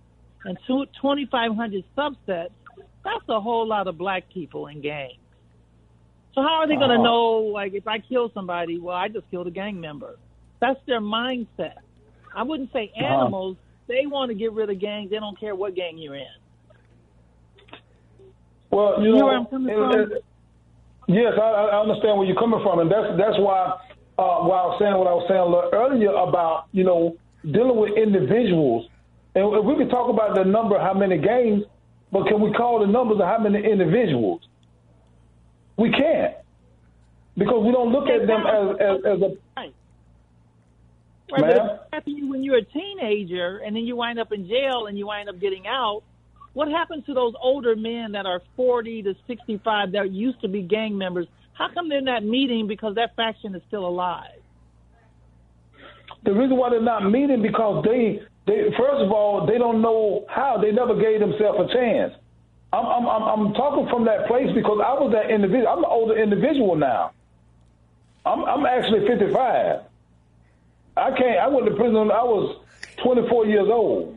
and 0.44 0.58
two- 0.66 0.86
2,500 1.00 1.84
subsets, 1.96 2.50
that's 3.04 3.24
a 3.28 3.40
whole 3.40 3.66
lot 3.66 3.86
of 3.88 3.96
black 3.98 4.24
people 4.32 4.66
in 4.68 4.80
gangs. 4.80 5.14
So 6.34 6.42
how 6.42 6.60
are 6.60 6.68
they 6.68 6.76
going 6.76 6.90
to 6.90 6.94
Uh-huh. 6.96 7.02
know, 7.02 7.30
like, 7.52 7.74
if 7.74 7.86
I 7.88 7.98
kill 7.98 8.30
somebody, 8.32 8.78
well, 8.78 8.94
I 8.96 9.08
just 9.08 9.28
killed 9.30 9.46
a 9.48 9.50
gang 9.50 9.80
member? 9.80 10.18
That's 10.60 10.78
their 10.86 11.00
mindset. 11.00 11.74
I 12.34 12.42
wouldn't 12.44 12.72
say 12.72 12.92
Uh-huh. 12.96 13.04
animals. 13.06 13.56
They 13.88 14.06
want 14.06 14.28
to 14.30 14.34
get 14.34 14.52
rid 14.52 14.70
of 14.70 14.78
gangs. 14.78 15.10
They 15.10 15.18
don't 15.18 15.38
care 15.38 15.54
what 15.56 15.74
gang 15.74 15.98
you're 15.98 16.14
in. 16.14 16.26
Well, 18.70 19.00
you 19.02 19.06
You 19.06 19.12
know 19.12 19.18
know, 19.18 19.26
where 19.26 19.36
I'm 19.36 19.46
coming 19.46 19.70
it- 19.74 19.78
from? 19.78 20.00
it- 20.12 20.24
yes, 21.08 21.32
I, 21.36 21.48
I 21.74 21.80
understand 21.80 22.18
where 22.18 22.26
you're 22.26 22.36
coming 22.38 22.60
from, 22.62 22.78
and 22.78 22.90
that's 22.90 23.16
that's 23.18 23.38
why 23.38 23.74
uh, 24.18 24.44
why 24.46 24.56
I 24.62 24.66
was 24.66 24.76
saying 24.78 24.94
what 24.96 25.08
I 25.08 25.14
was 25.14 25.24
saying 25.28 25.40
a 25.40 25.44
little 25.44 25.70
earlier 25.72 26.12
about 26.12 26.66
you 26.72 26.84
know 26.84 27.16
dealing 27.50 27.76
with 27.78 27.96
individuals, 27.96 28.86
and 29.34 29.52
if 29.56 29.64
we 29.64 29.74
could 29.76 29.90
talk 29.90 30.08
about 30.08 30.36
the 30.36 30.44
number, 30.44 30.78
how 30.78 30.94
many 30.94 31.18
games, 31.18 31.64
but 32.12 32.26
can 32.26 32.40
we 32.40 32.52
call 32.52 32.80
the 32.80 32.86
numbers 32.86 33.18
of 33.20 33.26
how 33.26 33.38
many 33.38 33.64
individuals? 33.64 34.42
We 35.76 35.90
can't 35.90 36.34
because 37.36 37.64
we 37.64 37.72
don't 37.72 37.92
look 37.92 38.08
at 38.08 38.26
them 38.26 38.44
as 38.46 38.76
as, 38.80 39.04
as 39.04 39.22
a 39.22 39.36
Right. 39.56 39.74
Right, 41.32 41.40
but 41.40 41.40
Ma'am? 41.40 41.50
if 41.50 41.72
it 41.72 41.80
happens 41.92 42.16
you 42.18 42.28
when 42.28 42.42
you're 42.42 42.58
a 42.58 42.64
teenager 42.64 43.58
and 43.64 43.74
then 43.74 43.84
you 43.84 43.96
wind 43.96 44.18
up 44.18 44.32
in 44.32 44.48
jail 44.48 44.86
and 44.86 44.98
you 44.98 45.06
wind 45.06 45.28
up 45.28 45.40
getting 45.40 45.66
out, 45.66 46.02
what 46.54 46.68
happens 46.68 47.06
to 47.06 47.14
those 47.14 47.34
older 47.40 47.76
men 47.76 48.12
that 48.12 48.26
are 48.26 48.42
40 48.56 49.04
to 49.04 49.14
65 49.26 49.92
that 49.92 50.10
used 50.10 50.40
to 50.40 50.48
be 50.48 50.62
gang 50.62 50.98
members? 50.98 51.26
How 51.52 51.68
come 51.72 51.88
they're 51.88 52.00
not 52.00 52.24
meeting 52.24 52.66
because 52.66 52.96
that 52.96 53.14
faction 53.14 53.54
is 53.54 53.62
still 53.68 53.86
alive? 53.86 54.40
The 56.24 56.32
reason 56.32 56.56
why 56.56 56.70
they're 56.70 56.82
not 56.82 57.08
meeting 57.08 57.42
because 57.42 57.84
they, 57.84 58.22
they 58.46 58.70
first 58.76 59.02
of 59.02 59.12
all, 59.12 59.46
they 59.46 59.58
don't 59.58 59.82
know 59.82 60.24
how. 60.28 60.58
They 60.60 60.72
never 60.72 60.94
gave 60.94 61.20
themselves 61.20 61.70
a 61.70 61.74
chance. 61.74 62.14
I'm, 62.72 62.86
I'm, 62.86 63.06
I'm, 63.08 63.22
I'm 63.22 63.54
talking 63.54 63.88
from 63.90 64.04
that 64.04 64.26
place 64.28 64.48
because 64.54 64.78
I 64.84 64.94
was 64.94 65.12
that 65.12 65.30
individual. 65.30 65.68
I'm 65.68 65.78
an 65.78 65.90
older 65.90 66.16
individual 66.16 66.76
now. 66.76 67.12
I'm, 68.24 68.44
I'm 68.44 68.64
actually 68.64 69.06
55. 69.06 69.80
I 70.96 71.10
can't. 71.16 71.38
I 71.38 71.48
went 71.48 71.66
to 71.66 71.74
prison. 71.74 71.94
when 71.94 72.10
I 72.10 72.22
was 72.22 72.60
24 73.02 73.46
years 73.46 73.68
old. 73.70 74.16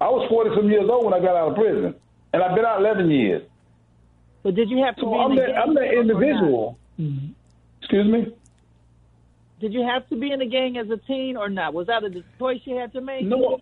I 0.00 0.08
was 0.08 0.28
40 0.28 0.50
some 0.56 0.68
years 0.68 0.88
old 0.90 1.04
when 1.04 1.14
I 1.14 1.20
got 1.20 1.36
out 1.36 1.50
of 1.50 1.54
prison, 1.54 1.94
and 2.32 2.42
I've 2.42 2.56
been 2.56 2.64
out 2.64 2.80
11 2.80 3.08
years. 3.10 3.42
But 4.42 4.56
did 4.56 4.68
you 4.68 4.82
have 4.82 4.96
to 4.96 5.02
So 5.02 5.12
be 5.12 5.18
I'm 5.18 5.36
that, 5.36 5.56
I'm 5.56 5.74
that 5.74 5.94
individual. 5.94 6.78
Mm-hmm. 6.98 7.32
Excuse 7.80 8.06
me. 8.10 8.31
Did 9.62 9.72
you 9.72 9.84
have 9.84 10.08
to 10.08 10.16
be 10.16 10.32
in 10.32 10.42
a 10.42 10.46
gang 10.46 10.76
as 10.76 10.90
a 10.90 10.96
teen 11.06 11.36
or 11.36 11.48
not? 11.48 11.72
Was 11.72 11.86
that 11.86 12.02
a 12.02 12.10
choice 12.36 12.58
you 12.64 12.76
had 12.76 12.92
to 12.94 13.00
make? 13.00 13.24
No. 13.24 13.60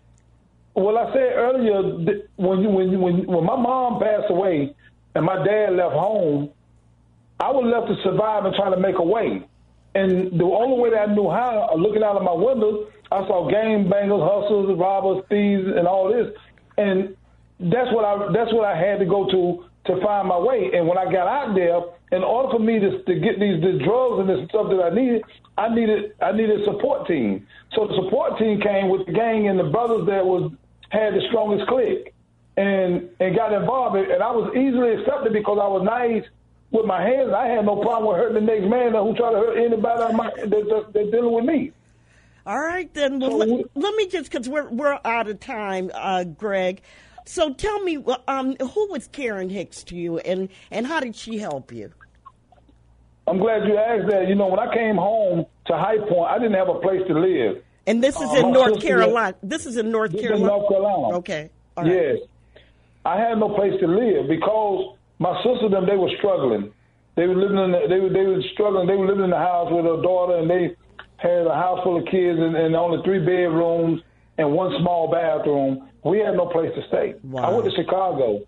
Well, 0.73 0.97
I 0.97 1.13
said 1.13 1.33
earlier 1.35 1.79
when 2.37 2.61
you, 2.61 2.69
when 2.69 2.89
you, 2.89 2.99
when 2.99 3.27
when 3.27 3.45
my 3.45 3.55
mom 3.55 3.99
passed 3.99 4.31
away 4.31 4.73
and 5.13 5.23
my 5.23 5.45
dad 5.45 5.73
left 5.73 5.93
home, 5.93 6.49
I 7.39 7.51
was 7.51 7.69
left 7.69 7.87
to 7.93 8.03
survive 8.03 8.45
and 8.45 8.55
try 8.55 8.71
to 8.71 8.79
make 8.79 8.97
a 8.97 9.03
way. 9.03 9.47
And 9.93 10.39
the 10.39 10.43
only 10.43 10.81
way 10.81 10.89
that 10.89 11.09
I 11.09 11.13
knew 11.13 11.29
how, 11.29 11.69
uh, 11.71 11.75
looking 11.75 12.01
out 12.01 12.15
of 12.15 12.23
my 12.23 12.33
window, 12.33 12.87
I 13.11 13.19
saw 13.27 13.47
gang 13.47 13.87
bangers, 13.87 14.21
hustlers, 14.23 14.75
robbers, 14.79 15.23
thieves, 15.29 15.67
and 15.67 15.87
all 15.87 16.11
this. 16.11 16.33
And 16.79 17.15
that's 17.59 17.93
what 17.93 18.05
I 18.05 18.31
that's 18.33 18.51
what 18.51 18.65
I 18.65 18.75
had 18.75 18.97
to 18.97 19.05
go 19.05 19.29
to 19.29 19.65
to 19.85 19.99
find 20.01 20.27
my 20.27 20.37
way. 20.37 20.71
And 20.73 20.87
when 20.87 20.97
I 20.97 21.05
got 21.05 21.27
out 21.27 21.55
there, 21.55 21.81
in 22.11 22.23
order 22.23 22.49
for 22.51 22.59
me 22.59 22.79
to, 22.79 23.03
to 23.03 23.15
get 23.15 23.39
these 23.39 23.61
the 23.61 23.79
drugs 23.83 24.19
and 24.19 24.29
this 24.29 24.47
stuff 24.49 24.69
that 24.69 24.81
I 24.83 24.93
needed, 24.93 25.23
I 25.57 25.73
needed 25.73 26.13
I 26.21 26.31
needed 26.31 26.61
a 26.61 26.65
support 26.65 27.07
team. 27.07 27.47
So 27.73 27.87
the 27.87 27.95
support 28.03 28.37
team 28.37 28.59
came 28.61 28.89
with 28.89 29.05
the 29.05 29.13
gang 29.13 29.47
and 29.47 29.59
the 29.59 29.69
brothers 29.69 30.07
that 30.07 30.25
was 30.25 30.51
had 30.89 31.13
the 31.13 31.21
strongest 31.29 31.67
clique, 31.67 32.13
and 32.57 33.09
and 33.19 33.35
got 33.35 33.53
involved. 33.53 33.95
And 33.95 34.21
I 34.21 34.31
was 34.31 34.53
easily 34.55 35.01
accepted 35.01 35.33
because 35.33 35.57
I 35.61 35.67
was 35.67 35.83
nice 35.83 36.23
with 36.71 36.85
my 36.85 37.01
hands. 37.01 37.31
I 37.33 37.47
had 37.47 37.65
no 37.65 37.81
problem 37.81 38.09
with 38.09 38.17
hurting 38.17 38.45
the 38.45 38.53
next 38.53 38.69
man 38.69 38.93
who 38.93 39.13
tried 39.15 39.31
to 39.31 39.37
hurt 39.37 39.57
anybody 39.57 40.03
on 40.03 40.15
my, 40.15 40.31
that, 40.37 40.49
that, 40.49 40.93
that 40.93 41.11
dealing 41.11 41.33
with 41.33 41.45
me. 41.45 41.71
All 42.45 42.59
right, 42.59 42.91
then. 42.93 43.19
Well, 43.19 43.31
So 43.31 43.37
let, 43.37 43.65
let 43.75 43.95
me 43.95 44.07
just 44.07 44.31
because 44.31 44.49
we're 44.49 44.69
we're 44.69 44.99
out 45.05 45.27
of 45.27 45.39
time, 45.39 45.91
uh, 45.93 46.23
Greg. 46.23 46.81
So 47.25 47.53
tell 47.53 47.79
me, 47.83 48.03
um, 48.27 48.55
who 48.57 48.87
was 48.91 49.07
Karen 49.11 49.49
Hicks 49.49 49.83
to 49.85 49.95
you, 49.95 50.17
and 50.19 50.49
and 50.71 50.85
how 50.87 50.99
did 50.99 51.15
she 51.15 51.37
help 51.37 51.71
you? 51.71 51.91
I'm 53.27 53.37
glad 53.37 53.67
you 53.67 53.77
asked 53.77 54.09
that. 54.09 54.27
You 54.27 54.35
know, 54.35 54.47
when 54.47 54.59
I 54.59 54.73
came 54.73 54.95
home 54.97 55.45
to 55.67 55.73
High 55.77 55.97
Point, 55.99 56.29
I 56.31 56.37
didn't 56.39 56.55
have 56.55 56.69
a 56.69 56.79
place 56.79 57.01
to 57.07 57.13
live. 57.13 57.63
And 57.87 58.03
this 58.03 58.15
is 58.19 58.29
Uh, 58.31 58.35
in 58.47 58.51
North 58.51 58.73
sister- 58.75 58.87
Carolina. 58.87 59.35
This 59.43 59.65
is 59.65 59.77
in 59.77 59.91
North 59.91 60.11
Carolina. 60.19 60.45
North 60.47 60.67
Carolina. 60.69 61.17
Okay. 61.17 61.49
Right. 61.77 61.87
Yes. 61.87 62.17
I 63.05 63.17
had 63.19 63.39
no 63.39 63.49
place 63.49 63.79
to 63.79 63.87
live 63.87 64.27
because 64.27 64.95
my 65.19 65.35
sister 65.43 65.65
and 65.65 65.73
them 65.73 65.85
they 65.85 65.95
were 65.97 66.11
struggling. 66.17 66.71
They 67.15 67.27
were 67.27 67.35
living 67.35 67.57
in 67.57 67.71
the, 67.71 67.87
they 67.87 67.99
were 67.99 68.09
they 68.09 68.25
were 68.25 68.41
struggling. 68.53 68.87
They 68.87 68.95
were 68.95 69.07
living 69.07 69.23
in 69.25 69.29
the 69.31 69.37
house 69.37 69.71
with 69.71 69.85
her 69.85 70.01
daughter, 70.01 70.37
and 70.37 70.49
they 70.49 70.75
had 71.17 71.45
a 71.47 71.53
house 71.53 71.83
full 71.83 71.97
of 71.97 72.05
kids 72.05 72.39
and, 72.39 72.55
and 72.55 72.75
only 72.75 73.01
three 73.03 73.19
bedrooms 73.19 74.01
and 74.41 74.53
one 74.53 74.71
small 74.81 75.09
bathroom. 75.11 75.87
We 76.03 76.19
had 76.19 76.35
no 76.35 76.47
place 76.47 76.71
to 76.75 76.81
stay. 76.87 77.15
Wow. 77.23 77.43
I 77.43 77.49
went 77.53 77.65
to 77.69 77.75
Chicago, 77.75 78.41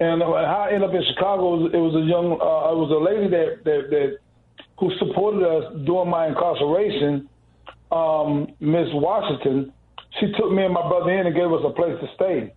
and 0.00 0.20
how 0.22 0.66
I 0.68 0.72
ended 0.72 0.88
up 0.90 0.94
in 0.94 1.04
Chicago. 1.12 1.66
It 1.66 1.76
was 1.78 1.94
a 1.94 2.04
young 2.06 2.32
uh, 2.32 2.72
it 2.74 2.78
was 2.84 2.90
a 2.90 3.02
lady 3.10 3.28
that 3.28 3.64
that 3.64 3.90
that 3.90 4.18
who 4.78 4.90
supported 4.98 5.42
us 5.46 5.72
during 5.86 6.10
my 6.10 6.26
incarceration, 6.28 7.28
um, 7.90 8.48
Miss 8.60 8.88
Washington. 8.92 9.72
She 10.20 10.32
took 10.32 10.50
me 10.52 10.64
and 10.64 10.74
my 10.74 10.86
brother 10.88 11.10
in 11.10 11.26
and 11.26 11.34
gave 11.34 11.52
us 11.52 11.62
a 11.64 11.70
place 11.70 11.96
to 12.00 12.08
stay 12.14 12.52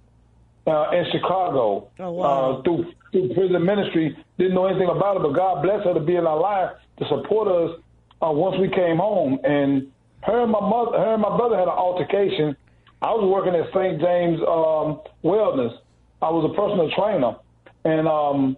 uh, 0.67 0.91
in 0.91 1.05
Chicago 1.11 1.89
Oh, 1.99 2.11
wow. 2.11 2.23
uh, 2.23 2.61
through, 2.63 2.91
through 3.11 3.33
prison 3.33 3.63
ministry. 3.65 4.15
Didn't 4.39 4.53
know 4.55 4.65
anything 4.67 4.87
about 4.89 5.17
it, 5.17 5.21
but 5.23 5.33
God 5.33 5.61
bless 5.61 5.83
her 5.83 5.93
to 5.93 5.99
be 5.99 6.15
in 6.15 6.25
our 6.25 6.39
life 6.39 6.71
to 6.99 7.05
support 7.09 7.47
us 7.49 7.79
uh, 8.23 8.31
once 8.31 8.57
we 8.59 8.69
came 8.69 8.97
home. 8.97 9.39
And 9.43 9.91
her 10.23 10.43
and 10.43 10.51
my 10.51 10.59
mother, 10.59 10.97
her 10.97 11.13
and 11.13 11.21
my 11.21 11.35
brother 11.35 11.57
had 11.57 11.67
an 11.67 11.77
altercation. 11.77 12.55
I 13.01 13.11
was 13.11 13.25
working 13.25 13.55
at 13.55 13.67
St. 13.73 13.99
James 13.99 14.39
um, 14.45 15.01
Wellness. 15.23 15.73
I 16.21 16.29
was 16.29 16.45
a 16.45 16.53
personal 16.53 16.89
trainer, 16.93 17.35
and 17.83 18.07
um, 18.07 18.57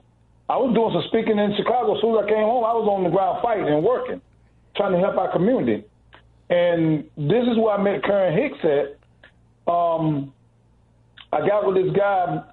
I 0.49 0.57
was 0.57 0.75
doing 0.75 0.91
some 0.91 1.07
speaking 1.07 1.39
in 1.39 1.55
Chicago. 1.55 1.95
As 1.95 2.01
soon 2.01 2.19
as 2.19 2.25
I 2.25 2.27
came 2.27 2.43
home, 2.43 2.67
I 2.67 2.75
was 2.75 2.87
on 2.91 3.03
the 3.03 3.09
ground 3.09 3.39
fighting 3.41 3.67
and 3.71 3.83
working, 3.83 4.19
trying 4.75 4.91
to 4.91 4.99
help 4.99 5.15
our 5.17 5.31
community. 5.31 5.85
And 6.49 7.07
this 7.15 7.47
is 7.47 7.55
where 7.57 7.79
I 7.79 7.81
met 7.81 8.03
Karen 8.03 8.35
Hicks 8.35 8.59
at. 8.67 8.99
Um, 9.71 10.33
I 11.31 11.47
got 11.47 11.65
with 11.65 11.79
this 11.79 11.95
guy. 11.95 12.43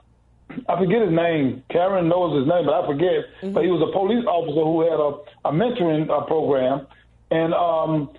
I 0.68 0.78
forget 0.78 1.02
his 1.02 1.10
name. 1.10 1.62
Karen 1.70 2.08
knows 2.08 2.38
his 2.38 2.46
name, 2.46 2.66
but 2.66 2.74
I 2.74 2.86
forget. 2.86 3.52
But 3.52 3.64
he 3.66 3.70
was 3.70 3.82
a 3.82 3.90
police 3.90 4.24
officer 4.26 4.62
who 4.62 4.86
had 4.86 4.98
a, 4.98 5.50
a 5.50 5.52
mentoring 5.52 6.08
uh, 6.08 6.24
program, 6.26 6.86
and 7.30 7.52
um, 7.54 8.10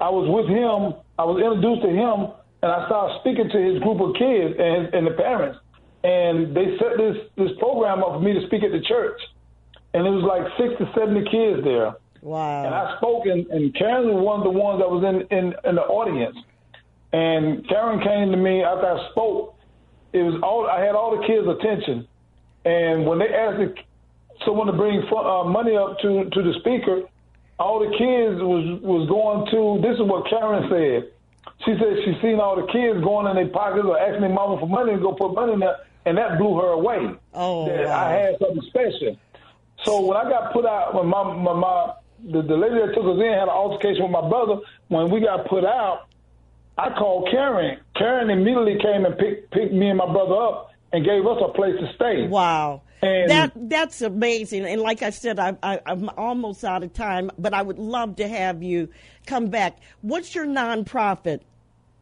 I 0.00 0.08
was 0.08 0.26
with 0.28 0.48
him. 0.48 0.98
I 1.18 1.24
was 1.24 1.42
introduced 1.42 1.82
to 1.82 1.92
him, 1.92 2.32
and 2.62 2.72
I 2.72 2.86
started 2.86 3.20
speaking 3.20 3.48
to 3.50 3.58
his 3.60 3.82
group 3.82 4.00
of 4.00 4.16
kids 4.16 4.56
and, 4.58 4.94
and 4.94 5.06
the 5.06 5.12
parents. 5.12 5.58
And 6.02 6.56
they 6.56 6.78
set 6.78 6.96
this 6.96 7.16
this 7.36 7.52
program 7.58 8.02
up 8.02 8.16
for 8.16 8.20
me 8.20 8.32
to 8.32 8.46
speak 8.46 8.62
at 8.62 8.72
the 8.72 8.80
church, 8.80 9.20
and 9.92 10.06
it 10.06 10.10
was 10.10 10.24
like 10.24 10.48
six 10.56 10.72
to 10.80 10.88
seventy 10.98 11.28
kids 11.28 11.62
there. 11.62 11.92
Wow. 12.22 12.64
And 12.64 12.74
I 12.74 12.96
spoke, 12.96 13.26
and, 13.26 13.46
and 13.48 13.74
Karen 13.74 14.08
was 14.08 14.24
one 14.24 14.40
of 14.40 14.44
the 14.44 14.58
ones 14.58 14.80
that 14.80 14.90
was 14.90 15.04
in, 15.04 15.28
in, 15.36 15.54
in 15.64 15.74
the 15.76 15.82
audience. 15.82 16.36
And 17.12 17.66
Karen 17.68 18.00
came 18.00 18.30
to 18.30 18.36
me 18.36 18.62
after 18.62 18.86
I 18.86 19.10
spoke. 19.10 19.56
It 20.12 20.22
was 20.22 20.40
all 20.42 20.66
I 20.66 20.80
had 20.80 20.94
all 20.94 21.16
the 21.20 21.26
kids' 21.26 21.46
attention, 21.46 22.08
and 22.64 23.04
when 23.04 23.18
they 23.18 23.28
asked 23.28 23.58
the, 23.58 23.74
someone 24.44 24.66
to 24.68 24.72
bring 24.72 25.02
uh, 25.04 25.44
money 25.44 25.76
up 25.76 25.98
to 26.00 26.24
to 26.30 26.42
the 26.42 26.54
speaker, 26.60 27.02
all 27.60 27.78
the 27.78 27.92
kids 27.92 28.40
was 28.40 28.80
was 28.80 29.06
going 29.06 29.44
to. 29.52 29.86
This 29.86 30.00
is 30.00 30.02
what 30.08 30.26
Karen 30.28 30.64
said. 30.72 31.12
She 31.64 31.76
said 31.76 32.00
she 32.04 32.16
seen 32.22 32.40
all 32.40 32.56
the 32.56 32.66
kids 32.72 33.04
going 33.04 33.28
in 33.28 33.36
their 33.36 33.52
pockets 33.52 33.84
or 33.84 34.00
asking 34.00 34.22
their 34.22 34.32
mama 34.32 34.58
for 34.58 34.66
money 34.66 34.92
to 34.96 34.98
go 34.98 35.12
put 35.12 35.34
money 35.34 35.52
in 35.52 35.60
there, 35.60 35.76
and 36.06 36.16
that 36.16 36.38
blew 36.38 36.56
her 36.56 36.72
away. 36.72 37.12
Oh, 37.34 37.68
that 37.68 37.84
wow. 37.84 38.08
I 38.08 38.12
had 38.12 38.38
something 38.40 38.64
special. 38.66 39.16
So 39.84 40.00
when 40.00 40.16
I 40.16 40.24
got 40.24 40.52
put 40.52 40.64
out, 40.64 40.94
when 40.94 41.06
my 41.06 41.22
my, 41.36 41.52
my 41.52 41.92
the, 42.24 42.42
the 42.42 42.56
lady 42.56 42.80
that 42.80 42.94
took 42.94 43.04
us 43.04 43.20
in 43.20 43.32
had 43.32 43.44
an 43.44 43.48
altercation 43.52 44.02
with 44.02 44.12
my 44.12 44.26
brother. 44.26 44.60
When 44.88 45.10
we 45.10 45.20
got 45.20 45.46
put 45.46 45.64
out, 45.64 46.08
I 46.76 46.90
called 46.96 47.28
Karen. 47.30 47.78
Karen 47.94 48.30
immediately 48.30 48.78
came 48.80 49.04
and 49.04 49.16
picked 49.16 49.52
picked 49.52 49.72
me 49.72 49.88
and 49.88 49.98
my 49.98 50.10
brother 50.10 50.34
up 50.34 50.70
and 50.92 51.04
gave 51.04 51.26
us 51.26 51.38
a 51.44 51.52
place 51.52 51.76
to 51.78 51.92
stay. 51.94 52.26
Wow. 52.26 52.82
And- 53.02 53.30
that 53.30 53.52
that's 53.54 54.02
amazing. 54.02 54.64
And 54.66 54.80
like 54.80 55.02
I 55.02 55.10
said, 55.10 55.38
I, 55.38 55.56
I, 55.62 55.80
I'm 55.86 56.08
almost 56.16 56.64
out 56.64 56.82
of 56.82 56.92
time, 56.92 57.30
but 57.38 57.54
I 57.54 57.62
would 57.62 57.78
love 57.78 58.16
to 58.16 58.28
have 58.28 58.62
you 58.62 58.88
come 59.26 59.46
back. 59.46 59.78
What's 60.02 60.34
your 60.34 60.46
nonprofit? 60.46 61.40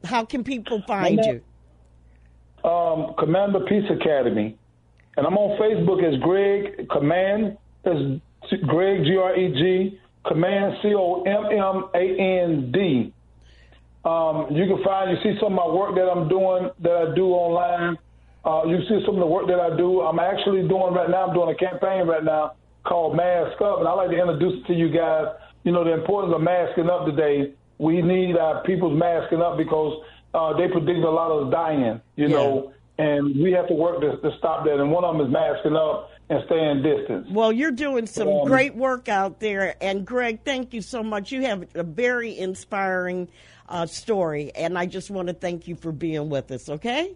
How 0.05 0.25
can 0.25 0.45
people 0.45 0.83
find 0.87 1.21
you? 1.25 2.69
Um, 2.69 3.15
Commander 3.19 3.61
Peace 3.61 3.89
Academy, 3.91 4.59
and 5.17 5.27
I'm 5.27 5.37
on 5.37 5.59
Facebook 5.61 6.03
as 6.03 6.21
Greg 6.21 6.89
Command. 6.89 7.57
That's 7.85 7.99
Greg 8.67 9.05
G 9.05 9.17
R 9.17 9.37
E 9.37 9.53
G 9.53 10.01
Command 10.27 10.79
C 10.83 10.95
O 10.95 11.23
M 11.23 11.47
M 11.47 11.85
A 11.95 12.21
N 12.21 12.73
D. 12.73 13.13
Um, 14.05 14.47
you 14.51 14.67
can 14.67 14.83
find, 14.85 15.11
you 15.11 15.17
see 15.23 15.39
some 15.41 15.59
of 15.59 15.67
my 15.67 15.67
work 15.67 15.95
that 15.97 16.09
I'm 16.09 16.29
doing 16.29 16.71
that 16.81 16.93
I 16.93 17.15
do 17.15 17.27
online. 17.29 17.99
Uh, 18.45 18.63
you 18.67 18.79
see 18.89 19.03
some 19.05 19.15
of 19.17 19.21
the 19.21 19.27
work 19.27 19.47
that 19.49 19.61
I 19.61 19.77
do. 19.77 20.01
I'm 20.01 20.19
actually 20.19 20.67
doing 20.67 20.95
right 20.95 21.11
now. 21.11 21.27
I'm 21.27 21.35
doing 21.35 21.51
a 21.51 21.55
campaign 21.55 22.07
right 22.07 22.25
now 22.25 22.53
called 22.85 23.17
Mask 23.17 23.61
Up, 23.61 23.81
and 23.81 23.89
I 23.89 23.93
like 23.93 24.11
to 24.11 24.17
introduce 24.19 24.63
it 24.63 24.67
to 24.69 24.75
you 24.75 24.89
guys. 24.89 25.27
You 25.65 25.73
know 25.73 25.85
the 25.85 25.93
importance 25.93 26.33
of 26.35 26.41
masking 26.41 26.89
up 26.89 27.05
today. 27.05 27.53
We 27.79 28.01
need 28.01 28.37
our 28.37 28.63
people's 28.63 28.99
masking 28.99 29.43
up 29.43 29.57
because 29.59 30.03
uh, 30.35 30.53
they 30.57 30.69
predict 30.69 31.01
a 31.01 31.11
lot 31.11 31.31
of 31.31 31.51
dying. 31.51 32.01
You 32.17 32.29
Yeah. 32.29 32.37
know, 32.37 32.73
and 32.99 33.37
we 33.43 33.53
have 33.53 33.69
to 33.69 33.75
work 33.75 34.01
to, 34.01 34.17
to 34.17 34.37
stop 34.39 34.65
that. 34.65 34.81
And 34.81 34.91
one 34.91 35.05
of 35.05 35.17
them 35.17 35.27
is 35.27 35.33
masking 35.33 35.77
up 35.77 36.11
and 36.31 36.43
staying 36.47 36.83
distance. 36.83 37.29
Well, 37.31 37.53
you're 37.53 37.71
doing 37.71 38.07
some 38.07 38.29
Um, 38.29 38.47
great 38.47 38.75
work 38.75 39.09
out 39.09 39.41
there. 39.41 39.77
And 39.81 40.05
Greg, 40.07 40.41
thank 40.45 40.75
you 40.75 40.81
so 40.83 41.03
much. 41.03 41.31
You 41.33 41.43
have 41.43 41.67
a 41.75 41.83
very 41.85 42.37
inspiring 42.39 43.29
uh, 43.69 43.87
story. 43.87 44.51
And 44.55 44.77
I 44.79 44.87
just 44.87 45.11
want 45.11 45.29
to 45.29 45.35
thank 45.35 45.69
you 45.69 45.77
for 45.77 45.93
being 45.93 46.29
with 46.31 46.51
us, 46.51 46.69
okay? 46.69 47.15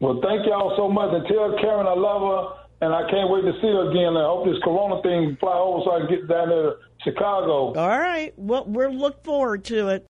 Well, 0.00 0.20
thank 0.22 0.46
y'all 0.46 0.74
so 0.76 0.88
much. 0.88 1.14
And 1.14 1.26
tell 1.26 1.56
Karen 1.60 1.86
I 1.86 1.94
love 1.94 2.22
her, 2.22 2.86
and 2.86 2.92
I 2.94 3.08
can't 3.10 3.30
wait 3.30 3.42
to 3.42 3.52
see 3.62 3.68
her 3.68 3.90
again. 3.90 4.16
I 4.16 4.24
hope 4.24 4.44
this 4.44 4.58
Corona 4.62 5.00
thing 5.02 5.36
fly 5.38 5.54
over 5.54 5.82
so 5.84 5.92
I 5.92 5.98
can 6.00 6.08
get 6.08 6.28
down 6.28 6.48
there 6.48 6.62
to 6.62 6.76
Chicago. 7.04 7.72
All 7.74 7.98
right. 7.98 8.32
Well, 8.36 8.64
we'll 8.66 8.94
look 8.94 9.22
forward 9.22 9.64
to 9.66 9.88
it. 9.88 10.02